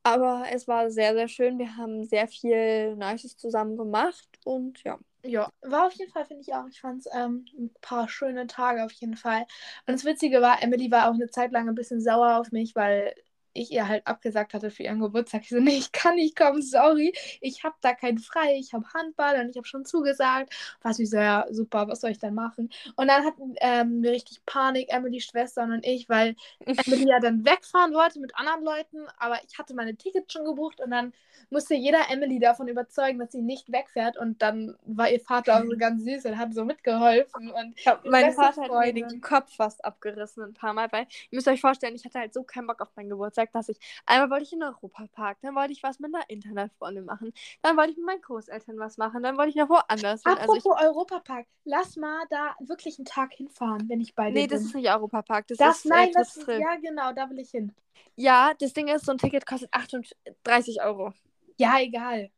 Aber 0.03 0.45
es 0.51 0.67
war 0.67 0.89
sehr, 0.89 1.13
sehr 1.13 1.27
schön. 1.27 1.59
Wir 1.59 1.77
haben 1.77 2.03
sehr 2.05 2.27
viel 2.27 2.95
Nices 2.95 3.37
zusammen 3.37 3.77
gemacht 3.77 4.27
und 4.45 4.83
ja. 4.83 4.97
Ja, 5.23 5.51
war 5.61 5.85
auf 5.87 5.93
jeden 5.93 6.11
Fall, 6.11 6.25
finde 6.25 6.41
ich 6.41 6.53
auch. 6.53 6.67
Ich 6.67 6.81
fand 6.81 6.99
es 7.05 7.07
ähm, 7.13 7.45
ein 7.57 7.71
paar 7.81 8.09
schöne 8.09 8.47
Tage 8.47 8.83
auf 8.83 8.91
jeden 8.93 9.15
Fall. 9.15 9.41
Und 9.85 9.93
das 9.93 10.03
Witzige 10.05 10.41
war, 10.41 10.61
Emily 10.63 10.89
war 10.89 11.09
auch 11.09 11.13
eine 11.13 11.29
Zeit 11.29 11.51
lang 11.51 11.69
ein 11.69 11.75
bisschen 11.75 12.01
sauer 12.01 12.37
auf 12.39 12.51
mich, 12.51 12.75
weil 12.75 13.13
ich 13.53 13.71
ihr 13.71 13.87
halt 13.87 14.05
abgesagt 14.07 14.53
hatte 14.53 14.71
für 14.71 14.83
ihren 14.83 14.99
Geburtstag. 14.99 15.41
Ich 15.43 15.49
so, 15.49 15.59
nee, 15.59 15.77
ich 15.77 15.91
kann 15.91 16.15
nicht 16.15 16.35
kommen, 16.35 16.61
sorry. 16.61 17.13
Ich 17.41 17.63
habe 17.63 17.75
da 17.81 17.93
keinen 17.93 18.19
frei. 18.19 18.57
Ich 18.57 18.73
habe 18.73 18.85
Handball 18.93 19.39
und 19.39 19.49
ich 19.49 19.57
habe 19.57 19.67
schon 19.67 19.85
zugesagt. 19.85 20.53
Was 20.81 20.99
ich 20.99 21.09
so, 21.09 21.17
ja, 21.17 21.45
super, 21.51 21.87
was 21.87 22.01
soll 22.01 22.11
ich 22.11 22.19
denn 22.19 22.33
machen? 22.33 22.69
Und 22.95 23.07
dann 23.07 23.25
hatten 23.25 23.55
ähm, 23.61 24.03
wir 24.03 24.11
richtig 24.11 24.45
Panik, 24.45 24.91
Emily, 24.91 25.21
Schwestern 25.21 25.71
und 25.71 25.85
ich, 25.85 26.09
weil 26.09 26.35
Emily 26.65 27.09
ja 27.09 27.19
dann 27.19 27.45
wegfahren 27.45 27.93
wollte 27.93 28.19
mit 28.19 28.35
anderen 28.35 28.63
Leuten, 28.63 29.07
aber 29.17 29.39
ich 29.47 29.57
hatte 29.57 29.73
meine 29.73 29.95
Tickets 29.95 30.31
schon 30.33 30.45
gebucht 30.45 30.79
und 30.81 30.91
dann 30.91 31.13
musste 31.49 31.75
jeder 31.75 32.09
Emily 32.09 32.39
davon 32.39 32.67
überzeugen, 32.67 33.19
dass 33.19 33.31
sie 33.31 33.41
nicht 33.41 33.71
wegfährt 33.71 34.17
und 34.17 34.41
dann 34.41 34.77
war 34.85 35.09
ihr 35.09 35.19
Vater 35.19 35.57
auch 35.57 35.65
so 35.65 35.75
ganz 35.77 36.03
süß 36.03 36.25
und 36.25 36.37
hat 36.37 36.53
so 36.53 36.63
mitgeholfen 36.65 37.51
und 37.51 37.77
Ich 37.77 37.87
hab, 37.87 38.05
mein 38.05 38.31
Vater 38.33 38.63
hat 38.63 38.71
mir 38.71 38.93
den 38.93 39.21
Kopf 39.21 39.55
fast 39.55 39.83
abgerissen 39.83 40.43
ein 40.43 40.53
paar 40.53 40.73
Mal, 40.73 40.91
weil 40.91 41.03
ihr 41.29 41.35
müsst 41.35 41.47
euch 41.47 41.59
vorstellen, 41.59 41.95
ich 41.95 42.05
hatte 42.05 42.19
halt 42.19 42.33
so 42.33 42.43
keinen 42.43 42.67
Bock 42.67 42.81
auf 42.81 42.89
meinen 42.95 43.09
Geburtstag, 43.09 43.40
dass 43.51 43.69
ich 43.69 43.77
einmal 44.05 44.29
wollte 44.29 44.43
ich 44.43 44.53
in 44.53 44.59
den 44.59 44.69
Europapark, 44.69 45.37
dann 45.41 45.55
wollte 45.55 45.73
ich 45.73 45.83
was 45.83 45.99
mit 45.99 46.13
einer 46.13 46.29
Internetfreundin 46.29 47.05
machen, 47.05 47.33
dann 47.61 47.77
wollte 47.77 47.91
ich 47.91 47.97
mit 47.97 48.05
meinen 48.05 48.21
Großeltern 48.21 48.77
was 48.77 48.97
machen, 48.97 49.23
dann 49.23 49.37
wollte 49.37 49.49
ich 49.49 49.55
noch 49.55 49.69
woanders 49.69 50.23
hin. 50.23 50.37
Also 50.37 50.55
ich, 50.55 50.65
Apropos 50.65 50.81
Europapark, 50.81 51.47
lass 51.63 51.95
mal 51.95 52.25
da 52.29 52.55
wirklich 52.59 52.99
einen 52.99 53.05
Tag 53.05 53.33
hinfahren, 53.33 53.89
wenn 53.89 54.01
ich 54.01 54.13
bei 54.13 54.27
dir 54.27 54.33
nee, 54.33 54.47
bin. 54.47 54.49
das 54.57 54.61
ist 54.65 54.75
nicht 54.75 54.89
Europapark, 54.89 55.47
das, 55.47 55.57
das, 55.57 55.77
ist 55.77 55.85
nein, 55.85 56.09
äh, 56.09 56.13
das 56.13 56.37
ist, 56.37 56.47
ja 56.47 56.75
genau, 56.75 57.13
da 57.13 57.29
will 57.29 57.39
ich 57.39 57.51
hin. 57.51 57.73
Ja, 58.15 58.53
das 58.59 58.73
Ding 58.73 58.87
ist, 58.87 59.05
so 59.05 59.11
ein 59.11 59.17
Ticket 59.17 59.45
kostet 59.45 59.73
38 59.73 60.81
Euro. 60.83 61.13
Ja, 61.57 61.79
egal. 61.79 62.31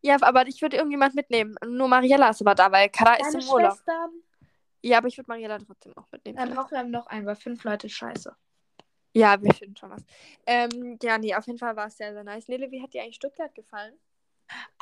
Ja, 0.00 0.16
aber 0.20 0.46
ich 0.46 0.60
würde 0.62 0.76
irgendjemand 0.76 1.14
mitnehmen. 1.14 1.56
Nur 1.66 1.88
Mariella 1.88 2.30
ist 2.30 2.40
aber 2.40 2.54
da, 2.54 2.70
weil 2.72 2.88
Kara 2.88 3.14
ist 3.14 3.34
im 3.34 3.48
Urlaub. 3.48 3.72
Schwestern, 3.72 4.10
Ja, 4.82 4.98
aber 4.98 5.08
ich 5.08 5.16
würde 5.16 5.28
Mariella 5.28 5.58
trotzdem 5.58 5.96
auch 5.96 6.06
mitnehmen. 6.10 6.36
dann 6.36 6.54
brauchen 6.54 6.70
wir 6.72 6.84
noch 6.84 7.06
einen, 7.06 7.26
weil 7.26 7.36
fünf 7.36 7.64
Leute 7.64 7.88
scheiße. 7.88 8.34
Ja, 9.18 9.42
wir 9.42 9.52
finden 9.52 9.76
schon 9.76 9.90
was. 9.90 10.04
Ähm, 10.46 10.96
ja, 11.02 11.18
nee, 11.18 11.34
auf 11.34 11.46
jeden 11.46 11.58
Fall 11.58 11.74
war 11.74 11.88
es 11.88 11.96
sehr, 11.96 12.12
sehr 12.12 12.22
nice. 12.22 12.46
Nele, 12.48 12.70
wie 12.70 12.80
hat 12.80 12.94
dir 12.94 13.02
eigentlich 13.02 13.16
Stuttgart 13.16 13.52
gefallen? 13.54 13.94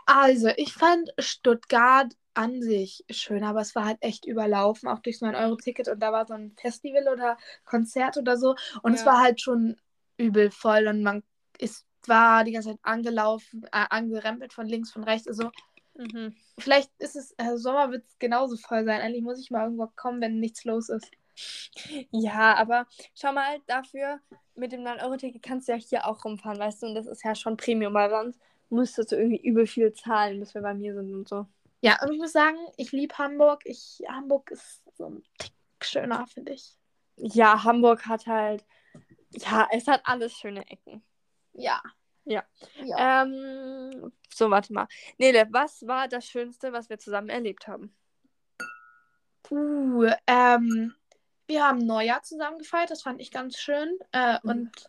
Also, 0.07 0.49
ich 0.57 0.73
fand 0.75 1.11
Stuttgart 1.19 2.15
an 2.35 2.61
sich 2.63 3.05
schön, 3.11 3.43
aber 3.45 3.61
es 3.63 3.75
war 3.75 3.87
halt 3.87 3.99
echt 4.03 4.27
überlaufen, 4.27 4.89
auch 4.89 4.99
durch 5.01 5.19
so 5.19 5.27
ein 5.27 5.35
Euro-Ticket 5.35 5.89
und 5.89 6.01
da 6.01 6.13
war 6.13 6.27
so 6.27 6.35
ein 6.35 6.53
Festival 6.61 7.09
oder 7.09 7.39
Konzert 7.65 8.19
oder 8.19 8.37
so 8.37 8.55
und 8.83 8.93
es 8.93 9.01
Ja. 9.01 9.13
war 9.13 9.21
halt 9.23 9.41
schon 9.41 9.77
übel 10.19 10.51
voll 10.51 10.87
und 10.87 11.03
man 11.03 11.23
ist, 11.59 11.87
war 12.07 12.45
die 12.45 12.53
ganze 12.53 12.71
Zeit 12.71 12.79
angelaufen, 12.83 13.65
äh, 13.73 13.87
angerempelt 13.91 14.53
von 14.53 14.67
links, 14.67 14.93
von 14.93 15.03
rechts, 15.05 15.27
also 15.29 15.51
Mhm. 15.95 16.35
vielleicht 16.59 16.91
ist 16.99 17.17
es, 17.17 17.35
äh, 17.39 17.57
Sommer 17.57 17.91
wird 17.91 18.05
es 18.07 18.19
genauso 18.19 18.57
voll 18.57 18.85
sein, 18.85 19.01
eigentlich 19.01 19.23
muss 19.23 19.41
ich 19.41 19.51
mal 19.51 19.65
irgendwo 19.65 19.87
kommen, 19.97 20.21
wenn 20.21 20.39
nichts 20.41 20.65
los 20.65 20.91
ist. 20.91 21.11
Ja, 22.11 22.55
aber 22.55 22.87
schau 23.15 23.33
mal, 23.33 23.61
dafür 23.67 24.21
mit 24.55 24.73
dem 24.73 24.83
9-Euro-Ticket 24.83 25.43
kannst 25.43 25.69
du 25.69 25.73
ja 25.73 25.79
hier 25.79 26.07
auch 26.07 26.25
rumfahren, 26.25 26.59
weißt 26.59 26.83
du? 26.83 26.87
Und 26.87 26.95
das 26.95 27.07
ist 27.07 27.25
ja 27.25 27.35
schon 27.35 27.57
Premium, 27.57 27.95
weil 27.95 28.11
sonst 28.11 28.41
müsstest 28.71 29.13
du 29.13 29.17
irgendwie 29.17 29.41
übel 29.47 29.67
viel 29.67 29.93
zahlen, 29.93 30.41
bis 30.41 30.55
wir 30.55 30.63
bei 30.63 30.75
mir 30.75 30.95
sind 30.95 31.15
und 31.15 31.29
so. 31.29 31.47
Ja, 31.81 32.03
und 32.03 32.13
ich 32.13 32.19
muss 32.19 32.33
sagen, 32.33 32.59
ich 32.77 32.93
liebe 32.93 33.17
Hamburg. 33.19 33.63
Ich, 33.65 34.03
Hamburg 34.09 34.51
ist 34.51 34.83
so 34.97 35.07
ein 35.07 35.23
Tick 35.39 35.53
schöner, 35.83 36.27
finde 36.27 36.55
ich. 36.55 36.77
Ja, 37.17 37.63
Hamburg 37.65 38.07
hat 38.07 38.27
halt, 38.27 38.65
ja, 39.31 39.69
es 39.71 39.87
hat 39.87 40.01
alles 40.05 40.33
schöne 40.33 40.69
Ecken. 40.69 41.03
Ja. 41.53 41.83
Ja. 42.25 42.45
ja. 42.83 43.23
Ähm, 43.23 44.13
so, 44.35 44.51
warte 44.51 44.73
mal. 44.73 44.89
Nele, 45.19 45.47
was 45.51 45.87
war 45.87 46.09
das 46.09 46.27
Schönste, 46.27 46.73
was 46.73 46.91
wir 46.91 46.99
zusammen 46.99 47.29
erlebt 47.29 47.69
haben? 47.69 47.95
Uh, 49.49 50.11
ähm, 50.27 50.93
wir 51.47 51.65
haben 51.65 51.79
Neujahr 51.79 52.23
zusammen 52.23 52.59
gefeiert, 52.59 52.91
das 52.91 53.03
fand 53.03 53.21
ich 53.21 53.31
ganz 53.31 53.59
schön. 53.59 53.99
Äh, 54.13 54.39
Mhm. 54.43 54.51
und 54.51 54.87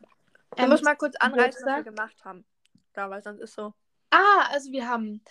ähm, 0.57 0.69
musst 0.69 0.83
mal 0.83 0.95
kurz 0.95 1.15
anreißen, 1.17 1.65
was 1.65 1.75
wir 1.77 1.83
gemacht 1.83 2.23
haben. 2.23 2.45
Ja, 2.95 3.09
weil 3.09 3.21
sonst 3.21 3.41
ist 3.41 3.53
so. 3.53 3.73
Ah, 4.09 4.47
also 4.49 4.71
wir 4.71 4.87
haben 4.87 5.21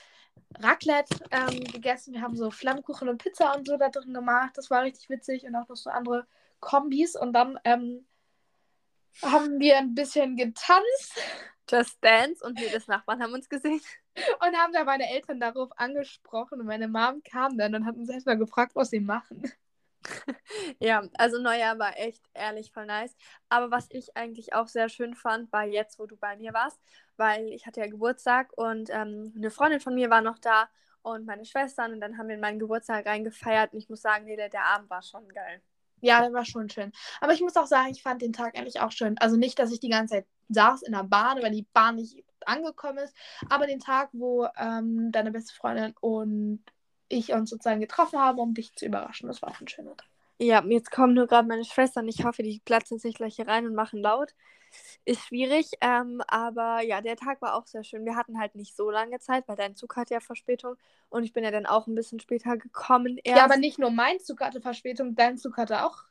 Raclette 0.58 1.16
ähm, 1.30 1.64
gegessen, 1.64 2.14
wir 2.14 2.22
haben 2.22 2.36
so 2.36 2.50
Flammkuchen 2.50 3.08
und 3.08 3.18
Pizza 3.22 3.56
und 3.56 3.66
so 3.66 3.76
da 3.76 3.88
drin 3.88 4.14
gemacht. 4.14 4.52
Das 4.54 4.70
war 4.70 4.82
richtig 4.82 5.08
witzig 5.08 5.44
und 5.44 5.56
auch 5.56 5.68
noch 5.68 5.76
so 5.76 5.90
andere 5.90 6.26
Kombis. 6.60 7.16
Und 7.16 7.32
dann 7.32 7.58
ähm, 7.64 8.06
haben 9.22 9.58
wir 9.58 9.78
ein 9.78 9.94
bisschen 9.94 10.36
getanzt 10.36 11.20
Just 11.68 11.98
Dance 12.04 12.44
und 12.44 12.60
wir 12.60 12.70
des 12.70 12.86
Nachbarn 12.86 13.22
haben 13.22 13.32
uns 13.32 13.48
gesehen. 13.48 13.80
und 14.40 14.56
haben 14.56 14.72
da 14.72 14.84
meine 14.84 15.10
Eltern 15.10 15.40
darauf 15.40 15.70
angesprochen. 15.76 16.60
Und 16.60 16.66
meine 16.66 16.86
Mom 16.86 17.22
kam 17.24 17.58
dann 17.58 17.74
und 17.74 17.86
hat 17.86 17.96
uns 17.96 18.08
erstmal 18.08 18.38
gefragt, 18.38 18.72
was 18.74 18.90
sie 18.90 19.00
machen. 19.00 19.50
Ja, 20.80 21.02
also 21.18 21.40
Neujahr 21.40 21.78
war 21.78 21.98
echt 21.98 22.22
ehrlich 22.34 22.72
voll 22.72 22.86
nice. 22.86 23.14
Aber 23.48 23.70
was 23.70 23.86
ich 23.90 24.16
eigentlich 24.16 24.54
auch 24.54 24.68
sehr 24.68 24.88
schön 24.88 25.14
fand, 25.14 25.52
war 25.52 25.64
jetzt, 25.64 25.98
wo 25.98 26.06
du 26.06 26.16
bei 26.16 26.36
mir 26.36 26.52
warst, 26.52 26.80
weil 27.16 27.48
ich 27.52 27.66
hatte 27.66 27.80
ja 27.80 27.86
Geburtstag 27.86 28.52
und 28.56 28.90
ähm, 28.90 29.32
eine 29.36 29.50
Freundin 29.50 29.80
von 29.80 29.94
mir 29.94 30.10
war 30.10 30.22
noch 30.22 30.38
da 30.38 30.68
und 31.02 31.26
meine 31.26 31.44
Schwestern 31.44 31.92
und 31.92 32.00
dann 32.00 32.18
haben 32.18 32.28
wir 32.28 32.34
in 32.34 32.40
meinen 32.40 32.58
Geburtstag 32.58 33.06
reingefeiert 33.06 33.72
und 33.72 33.78
ich 33.78 33.88
muss 33.88 34.02
sagen, 34.02 34.24
nee, 34.24 34.36
der, 34.36 34.48
der 34.48 34.64
Abend 34.64 34.90
war 34.90 35.02
schon 35.02 35.28
geil. 35.28 35.62
Ja, 36.00 36.20
der 36.20 36.32
war 36.32 36.44
schon 36.44 36.68
schön. 36.68 36.92
Aber 37.20 37.32
ich 37.32 37.40
muss 37.40 37.56
auch 37.56 37.66
sagen, 37.66 37.90
ich 37.90 38.02
fand 38.02 38.20
den 38.20 38.32
Tag 38.32 38.56
eigentlich 38.56 38.80
auch 38.80 38.92
schön. 38.92 39.16
Also 39.18 39.36
nicht, 39.36 39.58
dass 39.58 39.72
ich 39.72 39.80
die 39.80 39.88
ganze 39.88 40.14
Zeit 40.16 40.26
saß 40.48 40.82
in 40.82 40.92
der 40.92 41.04
Bahn, 41.04 41.42
weil 41.42 41.52
die 41.52 41.66
Bahn 41.72 41.96
nicht 41.96 42.22
angekommen 42.44 42.98
ist, 42.98 43.16
aber 43.48 43.66
den 43.66 43.80
Tag, 43.80 44.10
wo 44.12 44.46
ähm, 44.56 45.10
deine 45.10 45.32
beste 45.32 45.54
Freundin 45.54 45.94
und 46.00 46.62
ich 47.08 47.32
uns 47.32 47.50
sozusagen 47.50 47.80
getroffen 47.80 48.18
haben, 48.18 48.38
um 48.38 48.54
dich 48.54 48.74
zu 48.74 48.86
überraschen, 48.86 49.28
das 49.28 49.42
war 49.42 49.50
auch 49.50 49.60
ein 49.60 49.68
schöner 49.68 49.96
Tag. 49.96 50.08
Ja, 50.38 50.62
jetzt 50.66 50.90
kommen 50.90 51.14
nur 51.14 51.26
gerade 51.26 51.48
meine 51.48 51.64
Schwestern. 51.64 52.08
Ich 52.08 52.24
hoffe, 52.24 52.42
die 52.42 52.60
platzen 52.64 52.98
sich 52.98 53.14
gleich 53.14 53.36
hier 53.36 53.48
rein 53.48 53.66
und 53.66 53.74
machen 53.74 54.00
laut. 54.00 54.34
Ist 55.06 55.22
schwierig, 55.22 55.70
ähm, 55.80 56.20
aber 56.28 56.82
ja, 56.82 57.00
der 57.00 57.16
Tag 57.16 57.40
war 57.40 57.54
auch 57.54 57.66
sehr 57.66 57.84
schön. 57.84 58.04
Wir 58.04 58.16
hatten 58.16 58.38
halt 58.38 58.54
nicht 58.54 58.76
so 58.76 58.90
lange 58.90 59.18
Zeit, 59.20 59.48
weil 59.48 59.56
dein 59.56 59.74
Zug 59.74 59.96
hatte 59.96 60.12
ja 60.14 60.20
Verspätung 60.20 60.76
und 61.08 61.24
ich 61.24 61.32
bin 61.32 61.44
ja 61.44 61.50
dann 61.50 61.64
auch 61.64 61.86
ein 61.86 61.94
bisschen 61.94 62.20
später 62.20 62.58
gekommen 62.58 63.18
erst. 63.24 63.38
Ja, 63.38 63.44
aber 63.44 63.56
nicht 63.56 63.78
nur 63.78 63.90
mein 63.90 64.18
Zug 64.18 64.40
hatte 64.40 64.60
Verspätung, 64.60 65.14
dein 65.14 65.38
Zug 65.38 65.56
hatte 65.56 65.86
auch. 65.86 66.04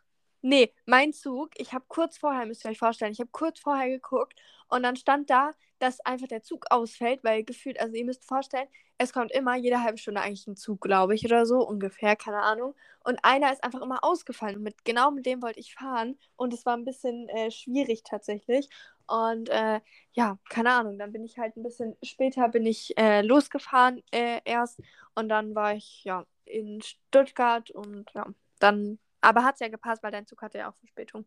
Nee, 0.48 0.72
mein 0.86 1.12
Zug, 1.12 1.50
ich 1.58 1.74
habe 1.74 1.86
kurz 1.88 2.20
vorher, 2.20 2.46
müsst 2.46 2.64
ihr 2.66 2.70
euch 2.70 2.78
vorstellen, 2.78 3.12
ich 3.12 3.20
habe 3.20 3.32
kurz 3.32 3.60
vorher 3.60 3.90
geguckt 3.90 4.40
und 4.68 4.84
dann 4.84 4.96
stand 4.96 5.32
da, 5.32 5.54
dass 5.80 6.00
einfach 6.02 6.28
der 6.28 6.44
Zug 6.44 6.66
ausfällt, 6.70 7.24
weil 7.24 7.44
gefühlt, 7.44 7.80
also 7.80 7.96
ihr 7.96 8.06
müsst 8.06 8.26
vorstellen, 8.26 8.68
es 9.00 9.12
kommt 9.12 9.32
immer 9.32 9.56
jede 9.56 9.82
halbe 9.82 9.98
Stunde 9.98 10.22
eigentlich 10.22 10.46
ein 10.46 10.56
Zug, 10.56 10.82
glaube 10.82 11.16
ich, 11.16 11.26
oder 11.26 11.48
so, 11.48 11.68
ungefähr, 11.68 12.16
keine 12.16 12.44
Ahnung. 12.44 12.76
Und 13.04 13.18
einer 13.24 13.52
ist 13.52 13.64
einfach 13.64 13.82
immer 13.82 14.04
ausgefallen 14.04 14.58
und 14.58 14.62
mit, 14.62 14.86
genau 14.86 15.10
mit 15.10 15.26
dem 15.26 15.42
wollte 15.42 15.60
ich 15.60 15.74
fahren 15.74 16.16
und 16.36 16.54
es 16.54 16.64
war 16.64 16.78
ein 16.78 16.86
bisschen 16.86 17.28
äh, 17.30 17.50
schwierig 17.50 18.04
tatsächlich. 18.04 18.70
Und 19.08 19.50
äh, 19.50 19.82
ja, 20.14 20.38
keine 20.50 20.74
Ahnung, 20.74 21.00
dann 21.00 21.12
bin 21.12 21.24
ich 21.26 21.40
halt 21.40 21.58
ein 21.58 21.64
bisschen 21.64 21.98
später 22.04 22.50
bin 22.50 22.68
ich 22.68 22.96
äh, 23.00 23.24
losgefahren 23.24 24.04
äh, 24.12 24.42
erst 24.46 24.80
und 25.16 25.28
dann 25.28 25.56
war 25.56 25.74
ich 25.74 26.04
ja 26.04 26.24
in 26.46 26.84
Stuttgart 26.84 27.72
und 27.72 28.12
ja, 28.14 28.28
dann 28.60 29.00
aber 29.26 29.44
hat 29.44 29.56
es 29.56 29.60
ja 29.62 29.68
gepasst, 29.68 30.04
weil 30.04 30.12
dein 30.12 30.26
Zug 30.28 30.42
hatte 30.42 30.58
ja 30.60 30.70
auch 30.70 30.76
Verspätung. 30.76 31.26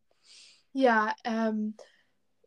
Ja, 0.72 1.14
ähm, 1.24 1.76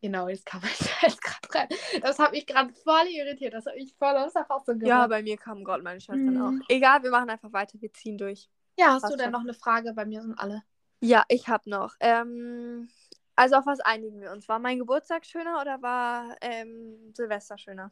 genau, 0.01 0.27
jetzt 0.27 0.45
kam 0.45 0.61
ich 0.63 1.01
jetzt 1.01 1.21
gerade 1.21 1.53
rein. 1.53 1.67
Das 2.01 2.19
hat 2.19 2.31
mich 2.31 2.45
gerade 2.47 2.73
voll 2.73 3.07
irritiert. 3.07 3.53
Das 3.53 3.65
hat 3.65 3.75
mich 3.75 3.93
voll 3.97 4.15
aus 4.17 4.33
der 4.33 4.45
Fassung 4.45 4.79
Ja, 4.81 5.03
gebracht. 5.05 5.09
bei 5.09 5.23
mir 5.23 5.37
kam 5.37 5.63
Gott, 5.63 5.83
meine 5.83 5.99
Schwestern 6.01 6.35
Mhm. 6.35 6.41
auch. 6.41 6.65
Egal, 6.69 7.03
wir 7.03 7.11
machen 7.11 7.29
einfach 7.29 7.51
weiter, 7.53 7.79
wir 7.81 7.91
ziehen 7.93 8.17
durch. 8.17 8.49
Ja, 8.79 8.93
hast 8.93 9.01
passt 9.01 9.13
du 9.13 9.17
denn 9.17 9.31
noch 9.31 9.41
eine 9.41 9.53
Frage? 9.53 9.93
Bei 9.93 10.05
mir 10.05 10.21
sind 10.21 10.37
alle. 10.39 10.63
Ja, 11.01 11.23
ich 11.27 11.47
hab 11.47 11.65
noch. 11.65 11.95
Ähm, 11.99 12.89
also 13.35 13.55
auf 13.55 13.65
was 13.65 13.79
einigen 13.79 14.21
wir 14.21 14.31
uns? 14.31 14.47
War 14.47 14.59
mein 14.59 14.77
Geburtstag 14.79 15.25
schöner 15.25 15.59
oder 15.59 15.81
war 15.81 16.35
ähm, 16.41 17.11
Silvester 17.15 17.57
schöner? 17.57 17.91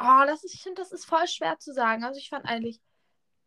Oh, 0.00 0.22
das 0.26 0.44
ist, 0.44 0.54
ich 0.54 0.62
finde, 0.62 0.80
das 0.82 0.92
ist 0.92 1.04
voll 1.04 1.26
schwer 1.26 1.58
zu 1.58 1.72
sagen. 1.72 2.04
Also 2.04 2.18
ich 2.18 2.28
fand 2.30 2.46
eigentlich 2.46 2.80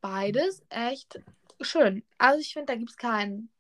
beides 0.02 0.62
echt 0.70 1.20
schön. 1.64 2.04
Also 2.18 2.40
ich 2.40 2.54
finde, 2.54 2.74
da 2.74 2.76
gibt 2.76 2.92
es 2.92 2.98
keinen 2.98 3.52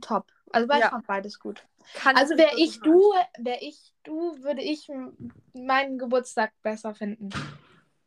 Top. 0.00 0.32
Also 0.52 0.66
beides 0.66 0.84
Ja. 0.84 0.90
fand 0.90 1.06
beides 1.06 1.38
gut. 1.38 1.66
Kann 1.94 2.16
Also 2.16 2.36
wäre 2.36 2.56
ich 2.56 2.80
du, 2.80 3.12
wäre 3.38 3.58
ich 3.60 3.94
du, 4.04 4.42
würde 4.42 4.62
ich 4.62 4.88
meinen 5.54 5.98
Geburtstag 5.98 6.52
besser 6.62 6.94
finden. 6.94 7.30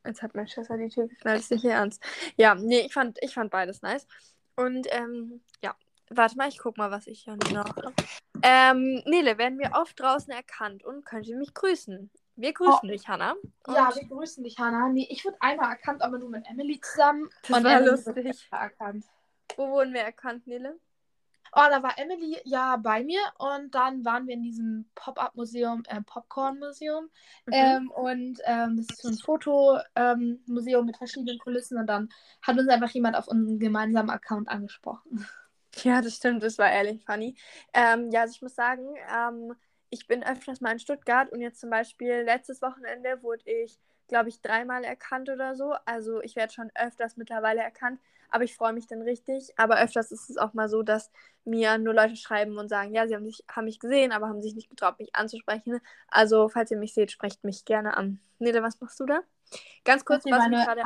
Jetzt 0.06 0.22
hat 0.22 0.36
meine 0.36 0.48
Schwester 0.48 0.78
die 0.78 0.90
Tür 0.90 1.08
geknallt, 1.08 1.40
ist 1.42 1.52
nicht 1.52 1.64
ihr 1.64 1.74
ernst. 1.74 2.04
Ja, 2.36 2.56
nee, 2.56 2.82
ich 2.82 2.94
fand, 2.94 3.20
ich 3.22 3.34
fand 3.34 3.52
beides 3.52 3.82
nice. 3.82 4.08
Und 4.56 4.88
ähm, 4.92 5.42
ja, 5.64 5.76
warte 6.10 6.38
mal, 6.38 6.50
ich 6.50 6.58
guck 6.58 6.78
mal, 6.78 6.92
was 6.92 7.08
ich 7.08 7.24
hier 7.24 7.36
noch 7.36 7.54
habe. 7.56 7.94
Ähm, 8.42 9.04
Nele, 9.06 9.38
werden 9.38 9.60
wir 9.60 9.72
oft 9.74 10.00
draußen 10.00 10.32
erkannt 10.34 10.84
und 10.84 11.06
könnt 11.06 11.28
ihr 11.28 11.38
mich 11.38 11.54
grüßen? 11.54 12.10
Wir 12.42 12.54
grüßen 12.54 12.90
dich, 12.90 13.08
Hannah. 13.08 13.36
Und 13.68 13.76
Ja, 13.76 13.94
wir 13.96 14.08
grüßen 14.08 14.44
dich, 14.44 14.58
Hannah. 14.58 14.90
Nee, 14.90 15.08
ich 15.12 15.24
wurde 15.24 15.38
einmal 15.42 15.70
erkannt, 15.70 16.02
aber 16.02 16.18
nur 16.18 16.30
mit 16.30 16.48
Emily 16.50 16.82
zusammen. 16.82 17.30
Das 17.48 17.58
Und 17.58 17.64
war 17.64 17.74
Emily 17.74 17.92
lustig. 17.92 18.48
erkannt. 18.52 19.06
wo 19.58 19.70
wurden 19.70 19.94
wir 19.94 20.02
erkannt, 20.02 20.48
Nele? 20.48 20.80
Oh, 21.54 21.68
da 21.70 21.84
war 21.84 22.00
Emily 22.00 22.38
ja 22.46 22.78
bei 22.78 23.04
mir 23.04 23.20
und 23.38 23.76
dann 23.76 24.06
waren 24.06 24.26
wir 24.26 24.34
in 24.34 24.42
diesem 24.42 24.90
Pop-Up-Museum, 24.96 25.84
äh, 25.88 26.02
Popcorn-Museum. 26.02 27.12
Mhm. 27.46 27.54
Ähm, 27.54 27.92
und 27.92 28.40
ähm, 28.46 28.78
das 28.78 28.88
ist 28.90 29.02
so 29.02 29.10
ein 29.10 29.18
Fotomuseum 29.18 30.82
ähm, 30.82 30.86
mit 30.86 30.98
verschiedenen 30.98 31.38
Kulissen 31.40 31.78
und 31.78 31.88
dann 31.88 32.10
hat 32.42 32.58
uns 32.58 32.70
einfach 32.70 32.90
jemand 32.90 33.18
auf 33.18 33.28
unseren 33.28 33.60
gemeinsamen 33.60 34.10
Account 34.10 34.48
angesprochen. 34.48 35.28
Ja, 35.84 36.02
das 36.02 36.16
stimmt, 36.16 36.44
das 36.44 36.58
war 36.58 36.72
ehrlich 36.72 37.04
funny. 37.06 37.36
Ähm, 37.74 38.10
ja, 38.12 38.22
also 38.22 38.34
ich 38.36 38.42
muss 38.42 38.56
sagen, 38.56 38.96
ähm, 39.10 39.54
ich 39.92 40.08
bin 40.08 40.24
öfters 40.24 40.62
mal 40.62 40.72
in 40.72 40.80
Stuttgart 40.80 41.32
und 41.32 41.42
jetzt 41.42 41.60
zum 41.60 41.70
Beispiel 41.70 42.22
letztes 42.22 42.62
Wochenende 42.62 43.22
wurde 43.22 43.44
ich, 43.46 43.78
glaube 44.08 44.30
ich, 44.30 44.42
dreimal 44.42 44.84
erkannt 44.86 45.30
oder 45.30 45.56
so. 45.56 45.76
Also 45.86 46.22
ich 46.22 46.36
werde 46.36 46.54
schon 46.54 46.72
öfters 46.76 47.18
mittlerweile 47.18 47.62
erkannt, 47.62 48.00
aber 48.30 48.46
ich 48.46 48.56
freue 48.56 48.72
mich 48.72 48.88
dann 48.88 49.02
richtig. 49.02 49.52
Aber 49.58 49.80
öfters 49.80 50.12
ist 50.12 50.30
es 50.30 50.38
auch 50.38 50.54
mal 50.54 50.70
so, 50.70 50.82
dass 50.82 51.12
mir 51.44 51.78
nur 51.78 51.94
Leute 51.94 52.16
schreiben 52.16 52.58
und 52.58 52.70
sagen, 52.70 52.94
ja, 52.94 53.06
sie 53.06 53.16
haben, 53.16 53.26
sich, 53.26 53.44
haben 53.52 53.66
mich 53.66 53.80
gesehen, 53.80 54.14
aber 54.14 54.30
haben 54.30 54.42
sich 54.42 54.56
nicht 54.56 54.70
getraut, 54.70 54.98
mich 54.98 55.14
anzusprechen. 55.14 55.82
Also 56.08 56.48
falls 56.48 56.72
ihr 56.72 56.78
mich 56.78 56.94
seht, 56.94 57.12
sprecht 57.12 57.44
mich 57.44 57.66
gerne 57.66 57.98
an. 57.98 58.22
Nele, 58.40 58.64
was 58.64 58.80
machst 58.80 59.00
du 59.02 59.06
da? 59.06 59.20
Ganz 59.84 60.06
kurz, 60.06 60.24
was 60.26 60.48
mir 60.48 60.66
gerade 60.66 60.82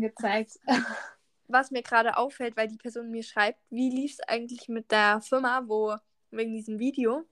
gezeigt. 0.00 0.58
was 1.48 1.70
mir 1.70 1.82
gerade 1.82 2.16
auffällt, 2.16 2.56
weil 2.56 2.68
die 2.68 2.78
Person 2.78 3.10
mir 3.10 3.22
schreibt, 3.22 3.58
wie 3.68 3.90
lief 3.90 4.12
es 4.12 4.20
eigentlich 4.20 4.68
mit 4.68 4.90
der 4.90 5.20
Firma, 5.20 5.64
wo 5.66 5.94
wegen 6.30 6.54
diesem 6.54 6.78
Video, 6.78 7.26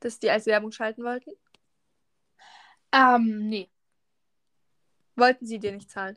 das 0.00 0.18
die 0.18 0.30
als 0.30 0.46
Werbung 0.46 0.72
schalten 0.72 1.04
wollten? 1.04 1.30
ähm, 2.92 3.48
nee. 3.48 3.70
Wollten 5.16 5.46
sie 5.46 5.58
dir 5.58 5.72
nicht 5.72 5.90
zahlen? 5.90 6.16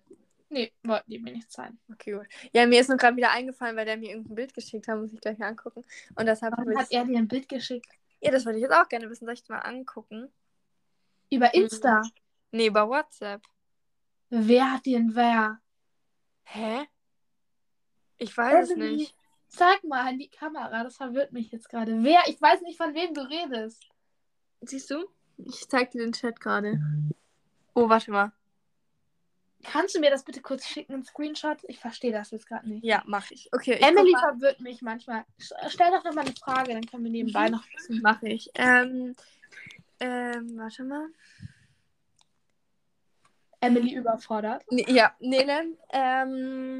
Nee, 0.49 0.71
wollten 0.83 1.09
die 1.09 1.19
mir 1.19 1.33
nicht 1.33 1.51
zeigen. 1.51 1.79
Okay, 1.91 2.11
gut. 2.11 2.27
Ja, 2.53 2.65
mir 2.67 2.79
ist 2.79 2.87
nur 2.87 2.97
gerade 2.97 3.17
wieder 3.17 3.31
eingefallen, 3.31 3.75
weil 3.75 3.85
der 3.85 3.97
mir 3.97 4.11
irgendein 4.11 4.35
Bild 4.35 4.53
geschickt 4.53 4.87
hat, 4.87 4.99
muss 4.99 5.11
ich 5.11 5.19
gleich 5.19 5.41
angucken. 5.41 5.83
Und 6.15 6.25
deshalb 6.27 6.55
Warum 6.55 6.77
hat 6.77 6.87
ich. 6.89 6.97
er 6.97 7.05
dir 7.05 7.17
ein 7.17 7.27
Bild 7.27 7.49
geschickt? 7.49 7.87
Ja, 8.21 8.31
das 8.31 8.45
wollte 8.45 8.59
ich 8.59 8.63
jetzt 8.63 8.73
auch 8.73 8.87
gerne 8.87 9.09
wissen. 9.09 9.25
Soll 9.25 9.33
ich 9.33 9.49
mal 9.49 9.59
angucken? 9.59 10.31
Über 11.31 11.53
Insta. 11.53 12.01
Nee, 12.51 12.67
über 12.67 12.87
WhatsApp. 12.87 13.41
Wer 14.29 14.73
hat 14.73 14.85
dir 14.85 14.99
ein 14.99 15.15
Wer? 15.15 15.59
Hä? 16.43 16.85
Ich 18.19 18.37
weiß 18.37 18.65
es 18.65 18.75
Emily, 18.75 18.97
nicht. 18.97 19.15
Zeig 19.55 19.83
mal 19.83 20.07
an 20.07 20.17
die 20.17 20.29
Kamera, 20.29 20.83
das 20.83 20.97
verwirrt 20.97 21.31
mich 21.31 21.51
jetzt 21.51 21.69
gerade. 21.69 22.03
Wer? 22.03 22.21
Ich 22.25 22.41
weiß 22.41 22.61
nicht, 22.61 22.75
von 22.77 22.95
wem 22.95 23.13
du 23.13 23.21
redest. 23.21 23.85
Siehst 24.61 24.89
du? 24.89 25.05
Ich 25.37 25.67
zeig 25.69 25.91
dir 25.91 26.01
den 26.01 26.11
Chat 26.13 26.39
gerade. 26.39 26.79
Oh, 27.75 27.87
warte 27.87 28.09
mal. 28.11 28.31
Kannst 29.63 29.95
du 29.95 29.99
mir 29.99 30.09
das 30.09 30.23
bitte 30.25 30.41
kurz 30.41 30.65
schicken, 30.65 30.93
einen 30.95 31.05
Screenshot? 31.05 31.57
Ich 31.67 31.79
verstehe 31.79 32.11
das 32.11 32.31
jetzt 32.31 32.47
gerade 32.47 32.67
nicht. 32.67 32.83
Ja, 32.83 33.03
mach 33.05 33.29
ich. 33.29 33.47
Okay, 33.53 33.75
ich 33.75 33.83
Emily 33.85 34.13
verwirrt 34.19 34.59
mich 34.59 34.81
manchmal. 34.81 35.23
Sch- 35.39 35.53
Stell 35.69 35.91
doch 35.91 36.03
noch 36.03 36.13
mal 36.13 36.21
eine 36.25 36.33
Frage, 36.35 36.73
dann 36.73 36.85
können 36.85 37.03
wir 37.03 37.11
nebenbei 37.11 37.45
Mhm. 37.45 37.51
noch 37.51 37.63
wissen. 37.75 38.01
Mache 38.01 38.27
ich. 38.29 38.49
Ähm, 38.55 39.15
ähm, 39.99 40.57
warte 40.57 40.83
mal. 40.83 41.07
Emily 43.61 43.93
überfordert. 43.95 44.63
Nee, 44.71 44.85
ja, 44.89 45.15
Nele, 45.19 45.77
ähm, 45.91 46.79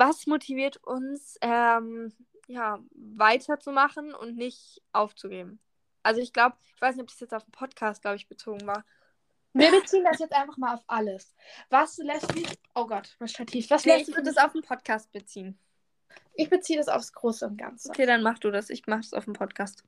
was 0.00 0.26
motiviert 0.26 0.78
uns, 0.78 1.36
ähm, 1.42 2.10
ja, 2.48 2.80
weiterzumachen 2.92 4.14
und 4.14 4.36
nicht 4.36 4.82
aufzugeben? 4.92 5.60
Also 6.02 6.22
ich 6.22 6.32
glaube, 6.32 6.56
ich 6.74 6.80
weiß 6.80 6.96
nicht, 6.96 7.02
ob 7.02 7.08
das 7.08 7.20
jetzt 7.20 7.34
auf 7.34 7.44
den 7.44 7.52
Podcast, 7.52 8.00
glaube 8.00 8.16
ich, 8.16 8.26
bezogen 8.26 8.66
war. 8.66 8.84
Wir 9.52 9.70
beziehen 9.70 10.04
das 10.04 10.18
jetzt 10.18 10.32
einfach 10.32 10.56
mal 10.56 10.74
auf 10.74 10.84
alles. 10.86 11.34
Was 11.68 11.98
lässt 11.98 12.34
mich. 12.34 12.48
Oh 12.74 12.86
Gott, 12.86 13.14
mein 13.18 13.28
Stativ. 13.28 13.68
Was 13.68 13.84
Nee, 13.84 13.96
lässt 13.96 14.08
ich 14.08 14.16
würde 14.16 14.32
das 14.32 14.42
auf 14.42 14.52
den 14.52 14.62
Podcast 14.62 15.12
beziehen. 15.12 15.58
Ich 16.34 16.48
beziehe 16.48 16.78
das 16.78 16.88
aufs 16.88 17.12
Große 17.12 17.46
und 17.46 17.58
Ganze. 17.58 17.90
Okay, 17.90 18.06
dann 18.06 18.22
mach 18.22 18.38
du 18.38 18.50
das. 18.50 18.70
Ich 18.70 18.86
mach 18.86 19.02
das 19.02 19.12
auf 19.12 19.24
dem 19.24 19.34
Podcast. 19.34 19.84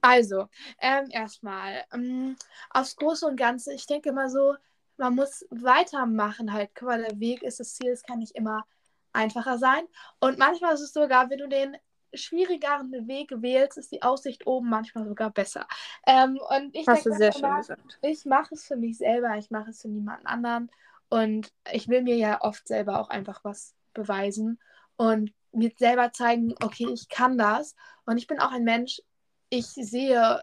Also, 0.00 0.48
ähm, 0.78 1.08
erstmal, 1.10 1.84
ähm, 1.92 2.36
aufs 2.70 2.96
Große 2.96 3.26
und 3.26 3.36
Ganze, 3.36 3.72
ich 3.72 3.86
denke 3.86 4.10
immer 4.10 4.28
so, 4.28 4.54
man 4.96 5.14
muss 5.14 5.46
weitermachen 5.50 6.52
halt. 6.52 6.70
Guck 6.74 6.88
mal, 6.88 7.02
der 7.02 7.18
Weg 7.20 7.42
ist 7.42 7.60
das 7.60 7.74
Ziel, 7.74 7.90
es 7.90 8.02
kann 8.02 8.18
nicht 8.18 8.34
immer 8.34 8.64
einfacher 9.12 9.58
sein. 9.58 9.84
Und 10.20 10.38
manchmal 10.38 10.74
ist 10.74 10.80
es 10.80 10.92
sogar, 10.92 11.30
wenn 11.30 11.38
du 11.38 11.48
den 11.48 11.76
schwierigeren 12.14 13.08
Weg 13.08 13.30
wählst, 13.34 13.78
ist 13.78 13.92
die 13.92 14.02
Aussicht 14.02 14.46
oben 14.46 14.68
manchmal 14.68 15.06
sogar 15.06 15.30
besser. 15.30 15.66
Ähm, 16.06 16.38
und 16.50 16.74
ich 16.74 16.86
Hast 16.86 17.06
du 17.06 17.10
denke 17.10 17.18
sehr 17.18 17.28
mir 17.28 17.32
schön 17.32 17.44
immer, 17.44 17.56
gesagt. 17.58 17.98
ich 18.02 18.24
mache 18.26 18.54
es 18.54 18.64
für 18.64 18.76
mich 18.76 18.98
selber, 18.98 19.36
ich 19.38 19.50
mache 19.50 19.70
es 19.70 19.82
für 19.82 19.88
niemanden 19.88 20.26
anderen. 20.26 20.70
Und 21.08 21.52
ich 21.70 21.88
will 21.88 22.02
mir 22.02 22.16
ja 22.16 22.40
oft 22.40 22.66
selber 22.66 23.00
auch 23.00 23.08
einfach 23.10 23.44
was 23.44 23.74
beweisen 23.92 24.58
und 24.96 25.32
mir 25.52 25.70
selber 25.76 26.12
zeigen, 26.12 26.54
okay, 26.62 26.88
ich 26.90 27.08
kann 27.08 27.36
das. 27.36 27.74
Und 28.06 28.16
ich 28.16 28.26
bin 28.26 28.40
auch 28.40 28.50
ein 28.52 28.64
Mensch, 28.64 29.02
ich 29.50 29.66
sehe 29.66 30.42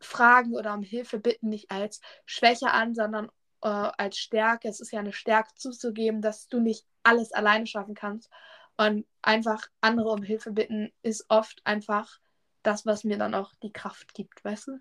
Fragen 0.00 0.54
oder 0.54 0.74
um 0.74 0.82
Hilfe 0.82 1.18
bitten 1.18 1.48
nicht 1.48 1.70
als 1.70 2.00
Schwäche 2.26 2.70
an, 2.72 2.94
sondern 2.94 3.30
äh, 3.64 3.68
als 3.68 4.18
Stärke. 4.18 4.68
Es 4.68 4.80
ist 4.80 4.92
ja 4.92 5.00
eine 5.00 5.12
Stärke 5.12 5.50
zuzugeben, 5.56 6.22
dass 6.22 6.48
du 6.48 6.60
nicht 6.60 6.86
alles 7.02 7.32
alleine 7.32 7.66
schaffen 7.66 7.94
kannst. 7.94 8.30
Und 8.76 9.06
einfach 9.22 9.66
andere 9.80 10.10
um 10.10 10.22
Hilfe 10.22 10.52
bitten 10.52 10.92
ist 11.02 11.26
oft 11.28 11.60
einfach 11.64 12.20
das, 12.62 12.86
was 12.86 13.04
mir 13.04 13.18
dann 13.18 13.34
auch 13.34 13.54
die 13.62 13.72
Kraft 13.72 14.14
gibt, 14.14 14.44
weißt 14.44 14.68
du? 14.68 14.78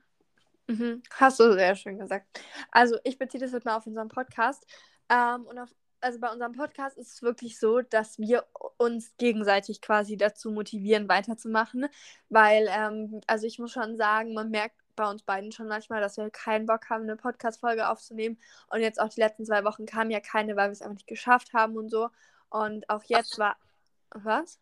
Mhm. 0.67 1.04
Hast 1.12 1.39
du 1.39 1.54
sehr 1.54 1.76
schön 1.76 2.00
gesagt. 2.00 2.26
Also 2.72 2.98
ich 3.04 3.17
beziehe 3.17 3.41
das 3.41 3.52
jetzt 3.52 3.65
mal 3.65 3.78
auf 3.78 3.88
unseren 3.88 4.08
Podcast. 4.08 4.65
Ähm, 5.10 5.46
und 5.46 5.60
auf, 5.60 5.69
also 6.02 6.19
bei 6.19 6.32
unserem 6.32 6.54
Podcast 6.54 6.98
ist 6.98 7.13
es 7.13 7.22
wirklich 7.22 7.60
so, 7.60 7.82
dass 7.82 8.17
wir 8.17 8.46
uns 8.78 9.15
gegenseitig 9.17 9.82
quasi 9.82 10.17
dazu 10.17 10.52
motivieren, 10.52 11.08
weiterzumachen. 11.08 11.88
Weil, 12.30 12.67
ähm, 12.69 13.22
also 13.28 13.46
ich 13.46 13.60
muss 13.60 13.72
schon 13.72 13.96
sagen, 13.98 14.34
man 14.34 14.50
merkt 14.50 14.83
bei 14.95 15.10
uns 15.10 15.23
beiden 15.23 15.51
schon 15.51 15.67
manchmal, 15.67 16.01
dass 16.01 16.17
wir 16.17 16.29
keinen 16.29 16.65
Bock 16.65 16.89
haben, 16.89 17.03
eine 17.03 17.15
Podcast-Folge 17.15 17.88
aufzunehmen. 17.89 18.39
Und 18.69 18.82
jetzt 18.82 18.99
auch 18.99 19.10
die 19.10 19.21
letzten 19.21 19.45
zwei 19.45 19.63
Wochen 19.63 19.86
kam 19.86 20.10
ja 20.10 20.19
keine, 20.19 20.56
weil 20.56 20.69
wir 20.69 20.73
es 20.73 20.82
einfach 20.82 20.95
nicht 20.95 21.08
geschafft 21.08 21.53
haben 21.53 21.77
und 21.77 21.89
so. 21.89 22.10
Und 22.49 22.89
auch 22.89 23.03
jetzt 23.06 23.39
war. 23.39 23.58
Was? 24.12 24.60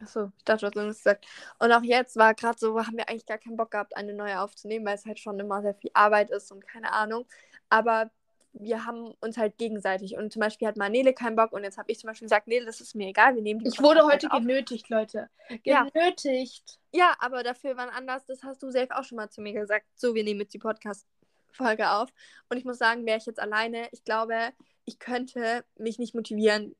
Achso, 0.00 0.32
ich 0.36 0.44
dachte, 0.44 0.60
du 0.60 0.66
hast 0.66 0.76
irgendwas 0.76 0.98
gesagt. 0.98 1.26
Und 1.58 1.72
auch 1.72 1.82
jetzt 1.82 2.16
war 2.16 2.34
gerade 2.34 2.58
so, 2.58 2.78
haben 2.78 2.96
wir 2.96 3.08
eigentlich 3.08 3.26
gar 3.26 3.38
keinen 3.38 3.56
Bock 3.56 3.70
gehabt, 3.70 3.96
eine 3.96 4.12
neue 4.12 4.40
aufzunehmen, 4.40 4.84
weil 4.84 4.96
es 4.96 5.06
halt 5.06 5.18
schon 5.18 5.38
immer 5.38 5.62
sehr 5.62 5.74
viel 5.74 5.90
Arbeit 5.94 6.30
ist 6.30 6.50
und 6.52 6.66
keine 6.66 6.92
Ahnung. 6.92 7.26
Aber 7.70 8.10
wir 8.54 8.84
haben 8.86 9.12
uns 9.20 9.36
halt 9.36 9.58
gegenseitig. 9.58 10.16
Und 10.16 10.32
zum 10.32 10.40
Beispiel 10.40 10.68
hat 10.68 10.76
Manele 10.76 11.12
keinen 11.12 11.36
Bock 11.36 11.52
und 11.52 11.64
jetzt 11.64 11.76
habe 11.76 11.90
ich 11.92 11.98
zum 11.98 12.08
Beispiel 12.08 12.26
gesagt, 12.26 12.46
Nele, 12.46 12.64
das 12.66 12.80
ist 12.80 12.94
mir 12.94 13.08
egal, 13.08 13.34
wir 13.34 13.42
nehmen 13.42 13.60
die 13.60 13.68
Ich 13.68 13.80
wurde 13.82 14.00
Podcast 14.00 14.24
heute 14.24 14.32
auf. 14.32 14.40
genötigt, 14.40 14.88
Leute. 14.88 15.28
Ja. 15.64 15.84
Genötigt. 15.90 16.78
Ja, 16.92 17.14
aber 17.18 17.42
dafür 17.42 17.76
wann 17.76 17.88
anders, 17.90 18.24
das 18.26 18.42
hast 18.44 18.62
du 18.62 18.70
selbst 18.70 18.94
auch 18.94 19.04
schon 19.04 19.16
mal 19.16 19.28
zu 19.30 19.40
mir 19.42 19.52
gesagt. 19.52 19.86
So, 19.96 20.14
wir 20.14 20.24
nehmen 20.24 20.40
jetzt 20.40 20.54
die 20.54 20.58
Podcast-Folge 20.58 21.90
auf. 21.90 22.10
Und 22.48 22.56
ich 22.56 22.64
muss 22.64 22.78
sagen, 22.78 23.04
wäre 23.06 23.18
ich 23.18 23.26
jetzt 23.26 23.40
alleine, 23.40 23.88
ich 23.92 24.04
glaube, 24.04 24.52
ich 24.84 24.98
könnte 24.98 25.64
mich 25.76 25.98
nicht 25.98 26.14
motivieren, 26.14 26.74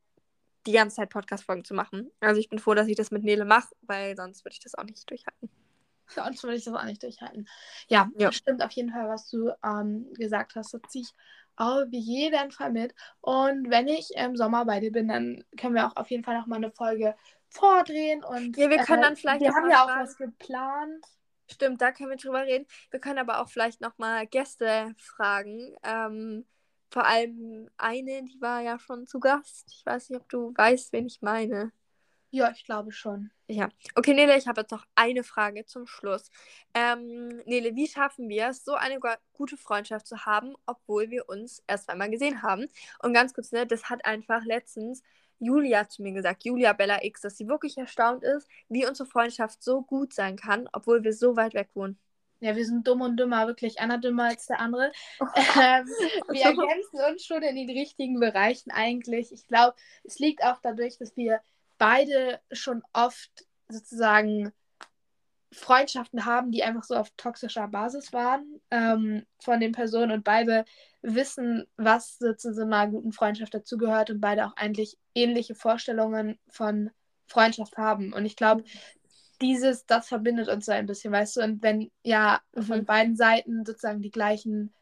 die 0.66 0.72
ganze 0.72 0.96
Zeit 0.96 1.10
Podcast-Folgen 1.10 1.64
zu 1.64 1.74
machen. 1.74 2.10
Also 2.20 2.40
ich 2.40 2.48
bin 2.48 2.58
froh, 2.58 2.74
dass 2.74 2.88
ich 2.88 2.96
das 2.96 3.10
mit 3.10 3.22
Nele 3.24 3.44
mache, 3.44 3.68
weil 3.82 4.16
sonst 4.16 4.44
würde 4.44 4.54
ich 4.54 4.60
das 4.62 4.74
auch 4.74 4.84
nicht 4.84 5.10
durchhalten. 5.10 5.50
Sonst 6.06 6.42
würde 6.42 6.56
ich 6.56 6.64
das 6.64 6.74
auch 6.74 6.84
nicht 6.84 7.02
durchhalten. 7.02 7.48
Ja, 7.88 8.10
Ja. 8.18 8.28
das 8.28 8.36
stimmt 8.36 8.62
auf 8.62 8.70
jeden 8.72 8.90
Fall, 8.90 9.08
was 9.08 9.28
du 9.30 9.50
ähm, 9.64 10.12
gesagt 10.14 10.54
hast. 10.54 10.74
Das 10.74 10.80
ziehe 10.88 11.02
ich 11.04 11.10
auf 11.56 11.88
jeden 11.90 12.50
Fall 12.50 12.72
mit. 12.72 12.94
Und 13.20 13.70
wenn 13.70 13.88
ich 13.88 14.10
im 14.16 14.36
Sommer 14.36 14.64
bei 14.64 14.80
dir 14.80 14.92
bin, 14.92 15.08
dann 15.08 15.44
können 15.58 15.74
wir 15.74 15.86
auch 15.86 15.96
auf 15.96 16.10
jeden 16.10 16.24
Fall 16.24 16.38
noch 16.38 16.46
mal 16.46 16.56
eine 16.56 16.70
Folge 16.70 17.14
vordrehen. 17.48 18.24
Und, 18.24 18.56
Ja, 18.56 18.70
wir 18.70 18.78
können 18.78 19.02
dann 19.02 19.16
vielleicht 19.16 19.40
Wir 19.40 19.54
haben 19.54 19.70
ja 19.70 19.84
auch 19.84 20.00
was 20.00 20.16
geplant. 20.16 21.04
Stimmt, 21.50 21.80
da 21.80 21.92
können 21.92 22.10
wir 22.10 22.16
drüber 22.16 22.42
reden. 22.42 22.66
Wir 22.90 23.00
können 23.00 23.18
aber 23.18 23.40
auch 23.40 23.48
vielleicht 23.48 23.80
nochmal 23.80 24.26
Gäste 24.26 24.94
fragen. 24.98 25.76
Ähm, 25.82 26.46
vor 26.90 27.04
allem 27.06 27.68
eine, 27.76 28.22
die 28.22 28.40
war 28.40 28.60
ja 28.60 28.78
schon 28.78 29.06
zu 29.06 29.20
Gast. 29.20 29.70
Ich 29.72 29.84
weiß 29.84 30.10
nicht, 30.10 30.20
ob 30.20 30.28
du 30.28 30.54
weißt, 30.56 30.92
wen 30.92 31.06
ich 31.06 31.20
meine. 31.22 31.72
Ja, 32.34 32.50
ich 32.50 32.64
glaube 32.64 32.90
schon. 32.90 33.30
Ja. 33.46 33.68
Okay, 33.94 34.12
Nele, 34.12 34.36
ich 34.36 34.48
habe 34.48 34.62
jetzt 34.62 34.72
noch 34.72 34.84
eine 34.96 35.22
Frage 35.22 35.66
zum 35.66 35.86
Schluss. 35.86 36.32
Ähm, 36.74 37.28
Nele, 37.46 37.76
wie 37.76 37.86
schaffen 37.86 38.28
wir 38.28 38.48
es, 38.48 38.64
so 38.64 38.74
eine 38.74 38.98
gu- 38.98 39.14
gute 39.34 39.56
Freundschaft 39.56 40.08
zu 40.08 40.26
haben, 40.26 40.56
obwohl 40.66 41.10
wir 41.10 41.28
uns 41.28 41.62
erst 41.68 41.88
einmal 41.90 42.10
gesehen 42.10 42.42
haben? 42.42 42.66
Und 43.00 43.14
ganz 43.14 43.34
kurz, 43.34 43.52
ne, 43.52 43.68
das 43.68 43.88
hat 43.88 44.04
einfach 44.04 44.44
letztens 44.46 45.04
Julia 45.38 45.88
zu 45.88 46.02
mir 46.02 46.10
gesagt, 46.10 46.44
Julia 46.44 46.72
Bella 46.72 47.04
X, 47.04 47.20
dass 47.20 47.36
sie 47.36 47.46
wirklich 47.46 47.78
erstaunt 47.78 48.24
ist, 48.24 48.48
wie 48.68 48.84
unsere 48.84 49.08
Freundschaft 49.08 49.62
so 49.62 49.82
gut 49.82 50.12
sein 50.12 50.34
kann, 50.34 50.68
obwohl 50.72 51.04
wir 51.04 51.12
so 51.12 51.36
weit 51.36 51.54
weg 51.54 51.68
wohnen. 51.74 52.00
Ja, 52.40 52.56
wir 52.56 52.64
sind 52.66 52.86
dumm 52.86 53.00
und 53.00 53.16
dümmer, 53.16 53.46
wirklich 53.46 53.78
einer 53.78 53.98
dümmer 53.98 54.24
als 54.24 54.46
der 54.46 54.58
andere. 54.58 54.90
Ähm, 55.56 55.86
wir 56.30 56.42
ergänzen 56.44 57.00
uns 57.08 57.24
schon 57.24 57.42
in 57.44 57.54
den 57.54 57.70
richtigen 57.70 58.18
Bereichen 58.18 58.72
eigentlich. 58.72 59.30
Ich 59.30 59.46
glaube, 59.46 59.76
es 60.02 60.18
liegt 60.18 60.42
auch 60.42 60.58
dadurch, 60.60 60.98
dass 60.98 61.16
wir 61.16 61.40
beide 61.78 62.40
schon 62.52 62.82
oft 62.92 63.30
sozusagen 63.68 64.52
Freundschaften 65.52 66.24
haben, 66.24 66.50
die 66.50 66.64
einfach 66.64 66.82
so 66.82 66.96
auf 66.96 67.10
toxischer 67.16 67.68
Basis 67.68 68.12
waren 68.12 68.60
ähm, 68.70 69.24
von 69.40 69.60
den 69.60 69.72
Personen 69.72 70.10
und 70.10 70.24
beide 70.24 70.64
wissen, 71.02 71.66
was 71.76 72.18
so 72.18 72.32
zu 72.34 72.52
so 72.52 72.62
einer 72.62 72.88
guten 72.88 73.12
Freundschaft 73.12 73.54
dazugehört 73.54 74.10
und 74.10 74.20
beide 74.20 74.46
auch 74.46 74.56
eigentlich 74.56 74.98
ähnliche 75.14 75.54
Vorstellungen 75.54 76.38
von 76.48 76.90
Freundschaft 77.26 77.76
haben. 77.78 78.12
Und 78.12 78.26
ich 78.26 78.36
glaube, 78.36 78.64
dieses, 79.40 79.86
das 79.86 80.08
verbindet 80.08 80.48
uns 80.48 80.66
so 80.66 80.72
ein 80.72 80.86
bisschen, 80.86 81.12
weißt 81.12 81.36
du, 81.36 81.40
und 81.42 81.62
wenn 81.62 81.90
ja 82.02 82.40
von 82.58 82.80
Mhm. 82.80 82.84
beiden 82.84 83.16
Seiten 83.16 83.64
sozusagen 83.64 84.02
die 84.02 84.10
gleichen 84.10 84.72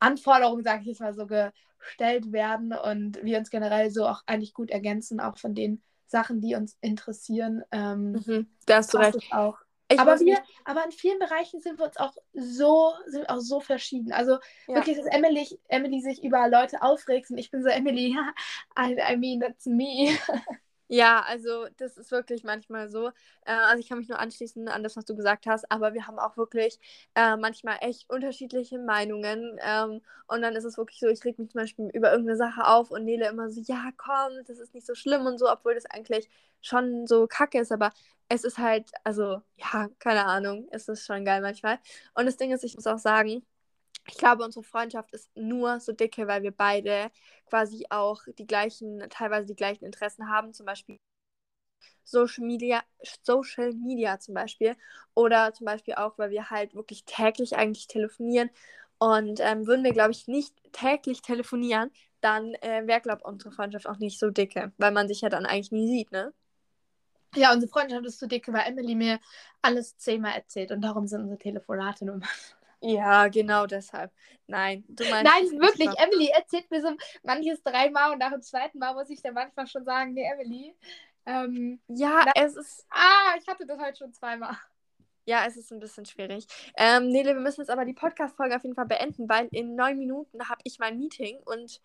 Anforderungen, 0.00 0.64
sage 0.64 0.82
ich 0.82 0.88
jetzt 0.88 1.00
mal 1.00 1.14
so, 1.14 1.26
gestellt 1.26 2.32
werden 2.32 2.72
und 2.72 3.22
wir 3.22 3.38
uns 3.38 3.50
generell 3.50 3.90
so 3.90 4.06
auch 4.06 4.22
eigentlich 4.26 4.54
gut 4.54 4.70
ergänzen, 4.70 5.20
auch 5.20 5.38
von 5.38 5.54
den 5.54 5.82
Sachen, 6.12 6.42
die 6.42 6.56
uns 6.56 6.78
interessieren. 6.82 7.64
Ähm, 7.72 8.22
Mhm, 8.26 8.48
da 8.66 8.76
hast 8.78 8.94
du 8.94 8.98
recht. 8.98 9.20
auch. 9.30 9.58
Ich 9.88 10.04
aber 10.04 10.24
wir, 10.24 10.38
aber 10.64 10.84
in 10.84 10.92
vielen 10.92 11.18
Bereichen 11.18 11.60
sind 11.60 11.78
wir 11.78 11.86
uns 11.86 11.96
auch 11.98 12.14
so, 12.34 12.94
sind 13.06 13.28
auch 13.30 13.40
so 13.40 13.60
verschieden. 13.60 14.12
Also 14.12 14.38
Ja. 14.66 14.74
wirklich, 14.74 14.96
dass 14.98 15.06
Emily, 15.06 15.46
Emily 15.68 16.00
sich 16.00 16.24
über 16.24 16.48
Leute 16.48 16.82
aufregt 16.82 17.30
und 17.30 17.38
ich 17.38 17.50
bin 17.50 17.62
so, 17.62 17.68
Emily, 17.70 18.16
I, 18.78 18.96
I 19.14 19.16
mean, 19.16 19.40
that's 19.40 19.66
me. 19.66 20.18
Ja, 20.88 21.20
also 21.26 21.66
das 21.78 21.96
ist 21.96 22.10
wirklich 22.10 22.44
manchmal 22.44 22.88
so. 22.90 23.08
Äh, 23.46 23.52
also 23.52 23.80
ich 23.80 23.88
kann 23.88 23.98
mich 23.98 24.08
nur 24.08 24.18
anschließen 24.18 24.68
an 24.68 24.82
das, 24.82 24.96
was 24.96 25.06
du 25.06 25.16
gesagt 25.16 25.46
hast, 25.46 25.70
aber 25.70 25.94
wir 25.94 26.06
haben 26.06 26.18
auch 26.18 26.36
wirklich 26.36 26.78
äh, 27.14 27.36
manchmal 27.36 27.78
echt 27.80 28.10
unterschiedliche 28.10 28.78
Meinungen. 28.78 29.58
Ähm, 29.62 30.02
und 30.26 30.42
dann 30.42 30.54
ist 30.54 30.64
es 30.64 30.76
wirklich 30.76 31.00
so, 31.00 31.06
ich 31.08 31.24
reg 31.24 31.38
mich 31.38 31.50
zum 31.50 31.60
Beispiel 31.62 31.88
über 31.94 32.10
irgendeine 32.10 32.36
Sache 32.36 32.66
auf 32.66 32.90
und 32.90 33.04
Nele 33.04 33.28
immer 33.28 33.48
so, 33.50 33.60
ja, 33.62 33.90
komm, 33.96 34.32
das 34.46 34.58
ist 34.58 34.74
nicht 34.74 34.86
so 34.86 34.94
schlimm 34.94 35.24
und 35.26 35.38
so, 35.38 35.50
obwohl 35.50 35.74
das 35.74 35.86
eigentlich 35.86 36.28
schon 36.60 37.06
so 37.06 37.26
kacke 37.26 37.58
ist, 37.60 37.72
aber 37.72 37.90
es 38.28 38.44
ist 38.44 38.58
halt, 38.58 38.90
also, 39.04 39.42
ja, 39.56 39.88
keine 39.98 40.24
Ahnung, 40.26 40.68
es 40.70 40.88
ist 40.88 41.06
schon 41.06 41.24
geil 41.24 41.40
manchmal. 41.40 41.78
Und 42.14 42.26
das 42.26 42.36
Ding 42.36 42.52
ist, 42.52 42.64
ich 42.64 42.74
muss 42.74 42.86
auch 42.86 42.98
sagen, 42.98 43.44
ich 44.06 44.16
glaube, 44.16 44.44
unsere 44.44 44.64
Freundschaft 44.64 45.12
ist 45.12 45.30
nur 45.36 45.80
so 45.80 45.92
dicke, 45.92 46.26
weil 46.26 46.42
wir 46.42 46.52
beide 46.52 47.10
quasi 47.46 47.86
auch 47.90 48.22
die 48.38 48.46
gleichen, 48.46 49.04
teilweise 49.10 49.46
die 49.46 49.56
gleichen 49.56 49.84
Interessen 49.84 50.28
haben, 50.28 50.52
zum 50.52 50.66
Beispiel 50.66 50.98
Social 52.04 52.44
Media, 52.44 52.82
Social 53.22 53.72
Media 53.74 54.18
zum 54.18 54.34
Beispiel. 54.34 54.76
Oder 55.14 55.52
zum 55.54 55.66
Beispiel 55.66 55.94
auch, 55.94 56.18
weil 56.18 56.30
wir 56.30 56.50
halt 56.50 56.74
wirklich 56.74 57.04
täglich 57.04 57.56
eigentlich 57.56 57.86
telefonieren. 57.86 58.50
Und 58.98 59.40
ähm, 59.40 59.66
würden 59.66 59.84
wir, 59.84 59.92
glaube 59.92 60.12
ich, 60.12 60.28
nicht 60.28 60.54
täglich 60.72 61.22
telefonieren, 61.22 61.90
dann 62.20 62.54
äh, 62.54 62.86
wäre, 62.86 63.00
glaube 63.00 63.20
ich, 63.20 63.24
unsere 63.26 63.52
Freundschaft 63.52 63.88
auch 63.88 63.98
nicht 63.98 64.18
so 64.18 64.30
dicke, 64.30 64.72
weil 64.78 64.92
man 64.92 65.08
sich 65.08 65.22
ja 65.22 65.28
dann 65.28 65.44
eigentlich 65.46 65.72
nie 65.72 65.88
sieht, 65.88 66.12
ne? 66.12 66.32
Ja, 67.34 67.52
unsere 67.52 67.70
Freundschaft 67.70 68.04
ist 68.04 68.18
so 68.20 68.26
dicke, 68.26 68.52
weil 68.52 68.66
Emily 68.68 68.94
mir 68.94 69.18
alles 69.62 69.96
zehnmal 69.96 70.34
erzählt 70.34 70.70
und 70.70 70.82
darum 70.82 71.06
sind 71.06 71.22
unsere 71.22 71.38
Telefonate 71.38 72.04
nur. 72.04 72.20
Ja, 72.82 73.28
genau 73.28 73.66
deshalb. 73.66 74.12
Nein, 74.46 74.84
du 74.88 75.04
meinst. 75.08 75.32
Nein, 75.32 75.60
wirklich. 75.60 75.88
Emily 75.98 76.28
erzählt 76.28 76.70
mir 76.70 76.82
so 76.82 76.90
manches 77.22 77.62
dreimal 77.62 78.12
und 78.12 78.18
nach 78.18 78.32
dem 78.32 78.42
zweiten 78.42 78.78
Mal 78.78 78.92
muss 78.94 79.08
ich 79.08 79.22
dann 79.22 79.34
manchmal 79.34 79.66
schon 79.66 79.84
sagen, 79.84 80.12
nee, 80.14 80.28
Emily. 80.30 80.74
Ähm, 81.24 81.80
Ja, 81.88 82.24
Na- 82.26 82.32
es 82.34 82.56
ist. 82.56 82.84
ah, 82.90 83.36
ich 83.40 83.46
hatte 83.46 83.64
das 83.66 83.78
heute 83.78 83.96
schon 83.98 84.12
zweimal. 84.12 84.56
Ja, 85.24 85.46
es 85.46 85.56
ist 85.56 85.70
ein 85.72 85.78
bisschen 85.78 86.04
schwierig. 86.04 86.48
Ähm, 86.76 87.06
Nele, 87.08 87.34
wir 87.34 87.40
müssen 87.40 87.60
jetzt 87.60 87.70
aber 87.70 87.84
die 87.84 87.92
Podcast-Folge 87.92 88.56
auf 88.56 88.64
jeden 88.64 88.74
Fall 88.74 88.86
beenden, 88.86 89.28
weil 89.28 89.46
in 89.52 89.76
neun 89.76 89.96
Minuten 89.96 90.48
habe 90.48 90.60
ich 90.64 90.80
mein 90.80 90.98
Meeting 90.98 91.38
und 91.44 91.80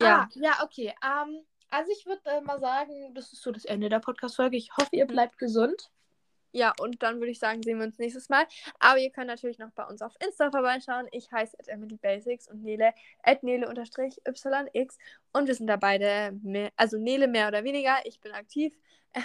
Ja. 0.00 0.22
Ah, 0.22 0.28
ja, 0.34 0.62
okay. 0.64 0.94
Ähm, 1.04 1.44
also 1.68 1.92
ich 1.92 2.06
würde 2.06 2.22
äh, 2.24 2.40
mal 2.40 2.58
sagen, 2.58 3.12
das 3.14 3.32
ist 3.34 3.42
so 3.42 3.52
das 3.52 3.66
Ende 3.66 3.90
der 3.90 4.00
Podcast-Folge. 4.00 4.56
Ich 4.56 4.70
hoffe, 4.78 4.88
ihr 4.96 5.06
bleibt 5.06 5.36
gesund. 5.36 5.90
Ja, 6.56 6.72
und 6.80 7.02
dann 7.02 7.18
würde 7.20 7.30
ich 7.32 7.38
sagen, 7.38 7.62
sehen 7.62 7.78
wir 7.78 7.84
uns 7.86 7.98
nächstes 7.98 8.30
Mal. 8.30 8.46
Aber 8.78 8.98
ihr 8.98 9.10
könnt 9.10 9.26
natürlich 9.26 9.58
noch 9.58 9.70
bei 9.72 9.84
uns 9.84 10.00
auf 10.00 10.14
Insta 10.24 10.50
vorbeischauen. 10.50 11.06
Ich 11.12 11.30
heiße 11.30 11.54
at 11.58 11.68
EmilyBasics 11.68 12.48
und 12.48 12.62
Nele 12.62 12.94
at 13.22 13.42
Nele-YX. 13.42 14.98
Und 15.34 15.46
wir 15.48 15.54
sind 15.54 15.66
da 15.66 15.76
beide, 15.76 16.32
mehr, 16.42 16.70
also 16.76 16.96
Nele 16.96 17.28
mehr 17.28 17.48
oder 17.48 17.62
weniger. 17.62 17.96
Ich 18.04 18.20
bin 18.20 18.32
aktiv. 18.32 18.74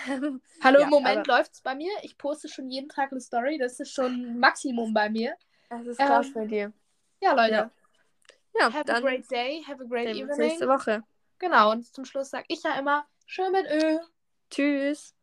Ähm, 0.09 0.41
Hallo, 0.63 0.79
Ja, 0.79 0.85
im 0.85 0.89
Moment 0.89 1.19
aber- 1.19 1.37
läuft's 1.37 1.61
bei 1.61 1.73
mir. 1.75 1.91
Ich 2.01 2.17
poste 2.17 2.49
schon 2.49 2.69
jeden 2.69 2.89
Tag 2.89 3.11
eine 3.11 3.21
Story. 3.21 3.57
Das 3.57 3.79
ist 3.79 3.93
schon 3.93 4.37
Maximum 4.39 4.93
bei 4.93 5.09
mir. 5.09 5.35
Das 5.69 5.85
ist 5.85 5.99
Ähm, 6.01 6.07
krass 6.07 6.33
bei 6.33 6.45
dir. 6.45 6.73
Ja, 7.21 7.33
Leute. 7.33 7.53
Ja. 7.53 7.71
Ja, 8.59 8.73
Have 8.73 8.91
a 8.93 8.99
great 8.99 9.29
day. 9.31 9.63
Have 9.65 9.81
a 9.83 9.87
great 9.87 10.09
evening. 10.09 10.37
nächste 10.37 10.67
Woche. 10.67 11.03
Genau. 11.39 11.71
Und 11.71 11.85
zum 11.93 12.03
Schluss 12.03 12.29
sage 12.29 12.45
ich 12.49 12.61
ja 12.63 12.77
immer, 12.77 13.05
schön 13.25 13.51
mit 13.53 13.65
Ö. 13.71 13.99
Tschüss. 14.49 15.15